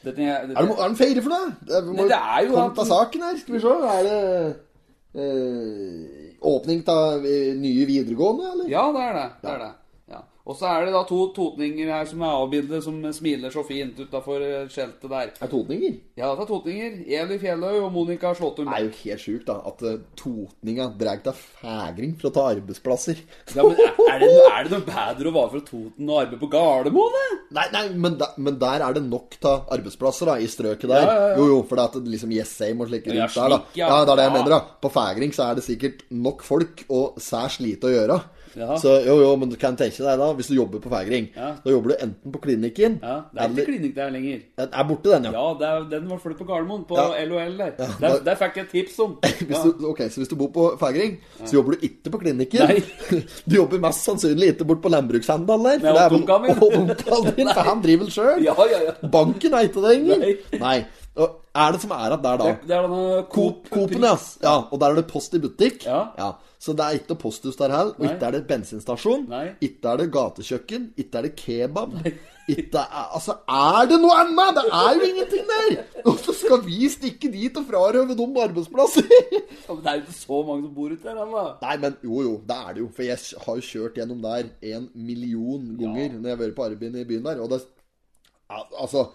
[0.03, 1.51] det, Er det, er den feire for noe?
[1.61, 3.37] Det, vi må det er jo komme til saken her.
[3.37, 3.73] Skal vi se.
[3.91, 4.55] Er det
[5.21, 8.69] eh, åpning av eh, nye videregående, eller?
[8.71, 9.27] Ja, det er det.
[9.43, 9.71] det, er det.
[10.45, 13.99] Og så er det da to totninger her som er avbildet, som smiler så fint
[14.01, 15.33] utafor skjeltet der.
[15.37, 15.97] Er totninger?
[16.17, 16.95] Ja, det er totninger.
[17.21, 18.69] Eli Fjelløy og Monica Slåttum.
[18.71, 19.59] Det er jo helt sjukt, da.
[19.69, 23.21] At uh, totninga drar av fægring for å ta arbeidsplasser.
[23.51, 26.39] Ja, men er, er, det, er det noe bedre å være fra Toten og arbeide
[26.39, 27.17] på Gardermoen?
[27.17, 27.39] det?
[27.57, 31.03] Nei, nei, men, da, men der er det nok av arbeidsplasser da, i strøket der.
[31.03, 31.39] Ja, ja.
[31.39, 33.59] Jo, jo, for det er liksom yes Jessheim og slik rundt Ja, der, da.
[33.77, 33.89] ja.
[33.91, 34.61] Det er det jeg mener, da.
[34.81, 38.21] På Fægring så er det sikkert nok folk og særs lite å gjøre.
[38.55, 38.75] Ja.
[38.81, 41.53] Så jo, jo, men du kan tenke deg da, hvis du jobber på Fægring, Ja.
[41.63, 44.39] da jobber du enten på klinikken Ja, Det er eller ikke klinikk der lenger.
[44.57, 45.31] Er borte, den, ja.
[45.31, 47.25] Ja, er, den var flyttet på Gardermoen, på Ja.
[47.25, 47.71] LOL der.
[47.79, 48.19] Ja, der.
[48.25, 49.17] Der fikk jeg tips om.
[49.51, 52.67] Du, ok, Så hvis du bor på Fægring, så jobber du ikke på klinikken.
[52.67, 52.83] Nei.
[53.49, 55.93] Du jobber mest sannsynlig ikke bort på landbrukshandelen der.
[55.93, 56.57] Nei, og onkelen min.
[56.61, 58.43] og onkelen din, for han driver vel sjøl.
[58.45, 58.93] Ja, ja, ja.
[59.11, 60.17] Banken er ikke det lenger.
[60.25, 60.59] Nei.
[60.59, 60.77] Nei.
[61.19, 62.45] Og er det som er at der, da?
[62.47, 64.13] Det, det er denne Coop, Coopen, ja.
[64.43, 64.53] ja.
[64.71, 65.83] Og der er det Post i butikk.
[65.85, 66.05] Ja.
[66.17, 66.29] Ja.
[66.61, 67.95] Så det er ikke noe posthus der heller.
[67.97, 69.23] Og ikke er det bensinstasjon.
[69.65, 70.83] Ikke er det gatekjøkken.
[71.01, 71.95] Ikke er det kebab.
[72.51, 74.57] Ikke er, altså, er det noe annet?!
[74.59, 75.79] Det er jo ingenting der!
[76.05, 79.07] Hvorfor skal vi stikke dit og frarøve dem arbeidsplasser?
[79.31, 81.43] Ja, men det er jo ikke så mange som bor ute der, da.
[81.63, 82.89] Nei, men jo, jo, det er det jo.
[82.97, 86.11] For jeg har jo kjørt gjennom der en million ganger Ja.
[86.17, 87.41] når jeg har vært på arbeid i byen der.
[87.45, 87.61] Og det
[88.51, 89.05] Altså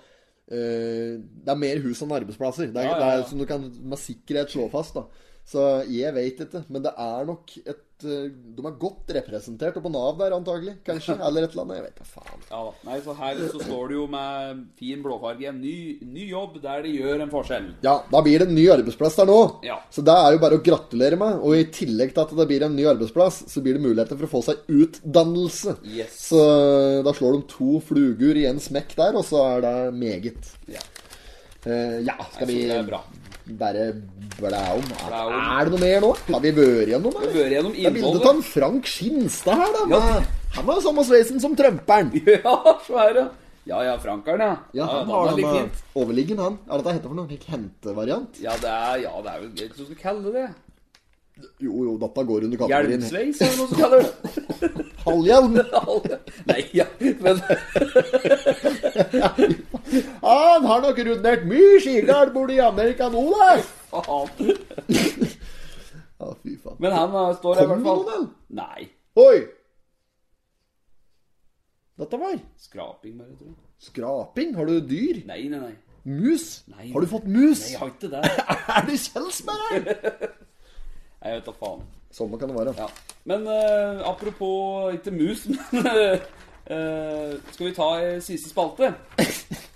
[0.48, 2.70] eh, Det er mer hus enn arbeidsplasser.
[2.72, 4.94] Det er, Ja, ja, det er som du kan med sikkerhet slå fast.
[4.96, 5.02] da
[5.46, 6.64] Så jeg vet ikke.
[6.72, 10.74] Men det er nok et eh, De er godt representert oppå Nav der, antagelig.
[10.86, 11.14] Kanskje.
[11.26, 11.78] Eller et eller annet.
[11.78, 12.42] Jeg vet da faen.
[12.50, 12.62] Ja.
[12.88, 16.96] Nei, så her så står det jo med fin blåfarge ny, ny jobb der de
[16.96, 17.68] gjør en forskjell.
[17.86, 19.38] Ja, da blir det en ny arbeidsplass der nå.
[19.66, 19.78] Ja.
[19.94, 21.38] Så det er jo bare å gratulere med.
[21.46, 24.26] Og i tillegg til at det blir en ny arbeidsplass, så blir det muligheter for
[24.26, 25.78] å få seg utdannelse.
[25.86, 26.18] Yes.
[26.32, 26.42] Så
[27.06, 30.54] da slår de to Flugur i en smekk der, og så er det meget.
[30.66, 30.82] Ja.
[31.66, 32.60] Uh, ja, skal vi
[33.46, 33.86] det bare
[34.40, 34.86] blæ om?
[35.06, 36.12] Er, er det noe mer nå?
[36.32, 37.36] Har vi vært gjennom, Vi eller?
[37.38, 39.82] vært gjennom Det er bildet av Frank Skinstad her, da.
[39.94, 40.00] Ja.
[40.06, 42.10] Med, han har samme sveisen som trømperen.
[42.26, 43.26] Ja, det.
[43.66, 44.56] Ja ja, Frankeren, ja.
[44.78, 45.80] Ja, han da har den det det fint.
[45.98, 46.58] overliggen, han.
[46.70, 47.26] Er dette heter for noe?
[47.34, 48.38] Ikke hentevariant?
[48.42, 50.44] Ja, det er ja, det er jo det du skal kalle det.
[51.60, 54.12] Jo, jo, dette går under kategorien Hjelmsveis, det noe som kaller det?
[55.06, 55.58] halvhjelm.
[56.46, 56.86] Nei, ja,
[57.20, 57.40] men
[60.26, 63.50] Han har nok rundert mye skigard i Amerika nå, da.
[66.16, 66.78] Ja, fy faen.
[66.80, 68.26] Men han uh, står her i hvert fall.
[68.56, 68.88] Nei.
[69.20, 69.36] Oi!
[71.96, 73.58] Dette var Skraping, bare, tror jeg.
[73.86, 74.56] skraping.
[74.56, 75.22] Har du dyr?
[75.28, 75.74] Nei, nei, nei.
[76.06, 76.64] Mus?
[76.72, 76.90] Nei.
[76.92, 77.62] Har du fått mus?
[77.62, 78.24] Nei, jeg har ikke det.
[78.76, 80.45] Er det Kjelsberg?
[81.26, 81.82] Jeg vet da faen.
[82.14, 82.74] Sånn kan det være.
[82.78, 82.86] Ja.
[83.26, 88.94] Men uh, apropos ikke mus, men uh, Skal vi ta i siste spalte?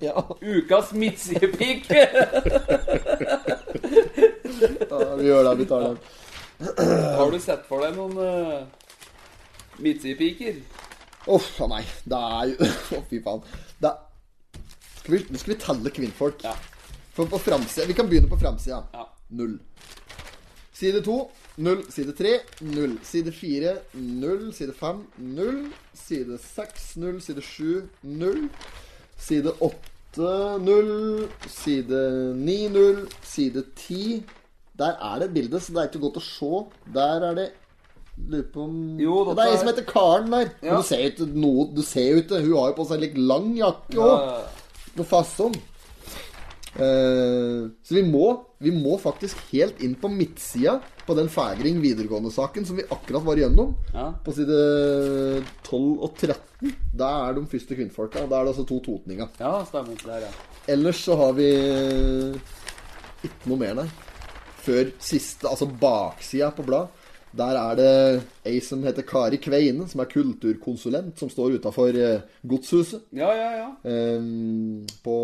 [0.00, 0.36] Ja.
[0.40, 1.90] Ukas midtsidepikk.
[1.92, 2.06] ja,
[5.16, 5.54] vi gjør det.
[5.58, 5.98] Vi tar den.
[7.18, 8.64] Har du sett for deg noen uh,
[9.84, 10.56] midtsidepiker?
[11.28, 11.84] Uff a meg.
[12.08, 12.56] Det er jo
[12.96, 13.44] oh, fy faen.
[13.76, 13.96] Det er...
[15.02, 16.48] skal, vi, nå skal vi telle kvinnfolk.
[16.48, 16.56] Ja.
[17.12, 18.80] For på framsida Vi kan begynne på framsida.
[18.96, 19.04] Ja.
[19.36, 19.60] Null.
[20.80, 21.16] Side to
[21.60, 21.82] null.
[21.92, 22.94] Side tre null.
[23.04, 24.46] Side fire null.
[24.56, 25.66] Side fem null.
[25.92, 27.18] Side seks null.
[27.20, 28.46] Side sju null.
[29.20, 30.30] Side åtte
[30.64, 31.26] null.
[31.52, 32.00] Side
[32.40, 33.04] ni null.
[33.22, 34.22] Side 10
[34.80, 36.62] Der er det et bilde, så det er ikke godt å se.
[36.96, 37.50] Der er det
[38.30, 40.48] Lurer på om Jo, Det er ei som heter Karen der.
[40.64, 40.76] Ja.
[40.80, 43.14] Du ser jo ikke noe Du ser jo ikke Hun har jo på seg litt
[43.16, 44.58] lang jakke Ja, òg.
[44.98, 45.54] Noe fasong.
[46.76, 48.26] Eh, så vi må,
[48.62, 53.40] vi må faktisk helt inn på midtsida på den Fægring videregående-saken som vi akkurat var
[53.40, 53.74] igjennom.
[53.94, 54.10] Ja.
[54.24, 54.60] På side
[55.66, 56.76] 12 og 13.
[56.94, 58.26] Da er de første kvinnfolka.
[58.30, 59.32] Da er det altså to totninger.
[59.40, 59.98] ja stemmer.
[60.06, 60.30] Der, ja.
[60.70, 61.50] Ellers så har vi
[63.26, 63.88] ikke noe mer, nei.
[64.60, 66.99] Før siste, altså baksida på blad.
[67.36, 67.90] Der er det
[68.48, 73.04] ei som heter Kari Kveine, som er kulturkonsulent, som står utafor eh, godshuset.
[73.14, 73.68] ja, ja, ja.
[73.84, 75.14] Um, på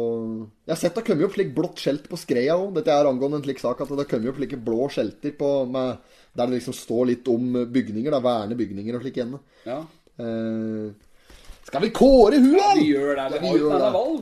[0.67, 2.77] Jeg har sett det har kommet opp slik blått skjelt på Skreia òg.
[2.79, 5.51] Dette er angående en slik sak at det har kommet opp slike blå skjelter på
[5.67, 5.99] med,
[6.37, 8.15] der det liksom står litt om bygninger.
[8.15, 9.37] da, Verne bygninger og slik igjen.
[9.67, 9.83] ja.
[10.17, 10.95] Uh,
[11.67, 12.69] skal vi kåre hun, da?
[12.79, 13.23] Vi gjør det.
[13.35, 13.89] Ja, Vi gjør det.
[13.97, 14.21] valg.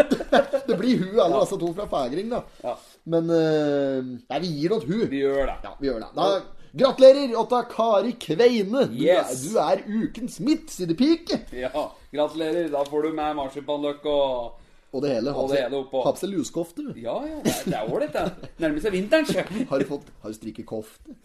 [0.68, 2.38] Det blir hun, eller altså to fra Fægring, da.
[2.62, 2.76] Ja.
[3.10, 5.02] Men uh, Nei, vi gir noe hun.
[5.10, 5.56] Vi gjør det.
[5.66, 6.10] Ja, vi gjør det.
[6.14, 6.28] Da,
[6.76, 8.86] gratulerer, Otta Kari Kveine.
[8.90, 9.46] Du, Yes.
[9.54, 11.40] er, du er ukens midtsidepike.
[11.56, 11.70] Ja,
[12.12, 12.68] gratulerer.
[12.72, 14.60] Da får du med marsipanløk og
[14.94, 15.32] Og det hele.
[15.34, 16.02] Og det hele oppå.
[16.04, 16.84] Ha på seg luskofte.
[16.96, 17.40] Ja, ja.
[17.44, 18.50] Det er- det ålreit, det.
[18.62, 19.42] Nærmer seg vinteren, sjø.
[19.68, 21.16] Har du fått Har du strikket kofte?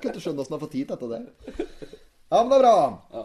[0.00, 1.26] Kan ikke skjønne åssen du har fått tid til der.
[2.30, 3.02] Ja, men det er bra.
[3.12, 3.24] Ja.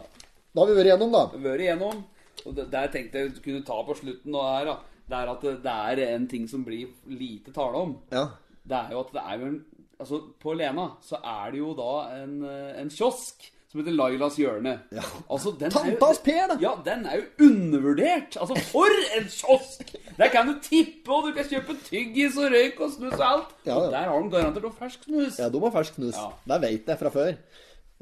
[0.56, 1.22] Da har vi vært igjennom, da.
[1.38, 2.04] Vært igjennom.
[2.46, 4.76] Og det, der tenkte jeg kunne ta på slutten nå her, da.
[5.08, 7.96] Det er at det, det er en ting som blir lite tale om.
[8.10, 8.26] Ja.
[8.66, 9.64] Det er jo at det er jo en
[10.00, 14.36] Altså, på Lena så er det jo da en, eh, en kiosk som heter Lailas
[14.38, 14.72] hjørne.
[14.94, 15.02] Ja.
[15.32, 16.56] Altså, Tantas Per, da.
[16.62, 18.36] Ja, den er jo undervurdert.
[18.40, 19.94] Altså, for en kiosk!
[20.16, 23.54] Der kan du tippe, og du kan kjøpe tyggis og røyk og snus og alt.
[23.66, 23.78] Ja, ja.
[23.80, 25.40] Og der har de garantert noe fersk snus.
[25.40, 26.16] Ja, de har fersk snus.
[26.20, 26.28] Ja.
[26.52, 27.32] Det veit jeg fra før.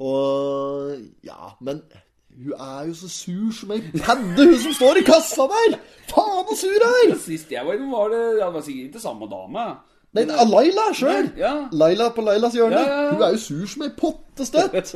[0.05, 1.81] Og Ja, men
[2.35, 5.77] hun er jo så sur som ei padde, hun som står i kassa der!
[6.11, 7.19] Faen så sur hun er!
[7.23, 9.67] Sist jeg var innom, var det ja, det var sikkert ikke samme dame.
[10.15, 11.31] Nei, Laila sjøl.
[11.39, 11.55] Ja.
[11.75, 12.83] Laila på Lailas hjørne.
[13.11, 13.91] Hun er jo sur som ei
[14.35, 14.95] pottestøtt.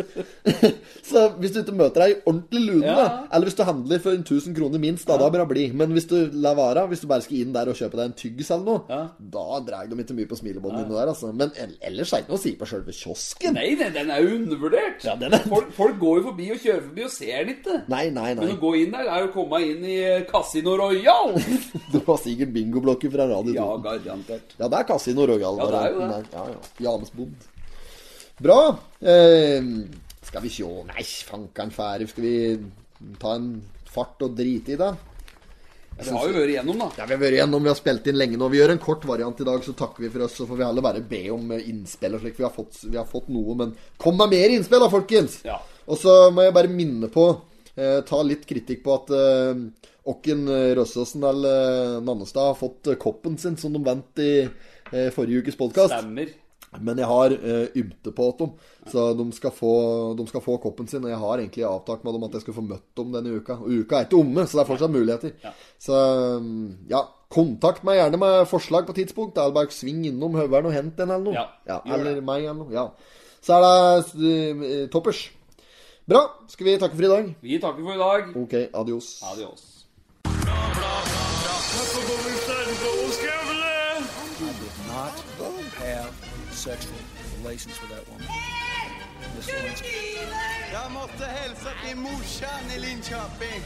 [1.11, 2.95] så hvis du ikke møter ei ordentlig lune, Ja.
[2.97, 5.64] da, eller hvis du handler for en 1000 kroner minst, da, da bør det bli.
[5.72, 8.16] Men hvis du lar være, hvis du bare skal inn der og kjøpe deg en
[8.18, 9.01] tyggis eller noe, Ja.
[9.18, 10.95] da drar de ikke mye på smilebåndet ja.
[10.95, 11.32] der, altså.
[11.32, 13.55] Men ellers er det ikke noe å si på sjølve kiosken.
[13.59, 15.05] Nei, nei, den er jo undervurdert.
[15.05, 17.78] Ja, den er- folk, folk går jo forbi og kjører forbi og ser den ikke.
[17.89, 18.45] Nei, nei, nei.
[18.45, 21.34] Men å gå inn der er jo å komme inn i eh, Casino Royal.
[21.93, 23.78] Det var sikkert bingoblokker fra Radio ja, 2.
[23.84, 24.57] garantert.
[24.59, 25.57] Ja, det er Casino Royal.
[25.61, 26.18] Ja, det er jo det.
[26.32, 26.59] Ja, ja.
[26.89, 27.47] James Bond.
[28.39, 28.61] Bra.
[29.01, 29.62] Eh,
[30.28, 32.09] skal vi sjå Nei, fanker'n fære.
[32.11, 32.36] Skal vi
[33.18, 33.53] ta en
[33.89, 34.91] fart og drite i det?
[35.99, 36.89] Vi har jo vært igjennom, da.
[37.01, 38.47] Ja, Vi har vært igjennom, vi har spilt inn lenge nå.
[38.53, 40.36] Vi gjør en kort variant i dag, så takker vi for oss.
[40.39, 42.39] Så får vi heller bare be om eh, innspill og slik.
[42.39, 45.41] Vi har fått, vi har fått noe, men kom med mer innspill da, folkens!
[45.49, 45.59] Ja.
[45.89, 47.24] Og så må jeg bare minne på,
[47.74, 49.62] eh, ta litt kritikk på at eh,
[50.09, 50.47] Åkken
[50.78, 55.43] Røssåsen eller eh, Nannestad har fått eh, koppen sin, som de vant i eh, forrige
[55.43, 55.93] ukes podkast.
[55.93, 56.30] Stemmer.
[56.77, 58.51] Men jeg har uh, ymte på dem,
[58.93, 59.73] så de skal, få,
[60.19, 61.05] de skal få koppen sin.
[61.07, 63.57] Og jeg har egentlig avtalt med dem at jeg skal få møtt dem denne uka.
[63.62, 65.33] Og uka er ikke omme, så det er fortsatt muligheter.
[65.45, 65.55] Ja.
[65.81, 66.03] Så
[66.37, 66.51] um,
[66.91, 67.03] ja,
[67.33, 69.41] kontakt meg gjerne med forslag på tidspunkt.
[69.41, 71.39] Eller bare sving innom Høveren og hent en eller noe.
[71.39, 72.75] Ja, ja, eller meg eller noe.
[72.77, 72.87] Ja.
[73.41, 75.25] Så er det uh, toppers.
[76.09, 76.25] Bra.
[76.53, 77.35] Skal vi takke for i dag?
[77.45, 78.31] Vi takker for i dag.
[78.45, 79.19] Ok, adios.
[79.33, 79.66] Adios.
[80.25, 80.98] Not
[86.59, 86.99] sexual
[87.39, 88.27] relations with that woman.
[89.37, 90.19] Miss Lewinsky.
[90.73, 93.63] Jag måste hälsa till morsan i Linköping.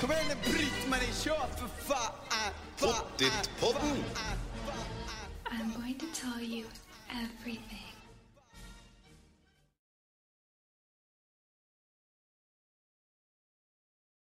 [0.00, 2.12] Kom igen nu Britt-Marie, kör för fan!
[2.78, 4.04] Pottit-podden!
[5.50, 6.66] I'm going to tell you
[7.10, 7.85] everything.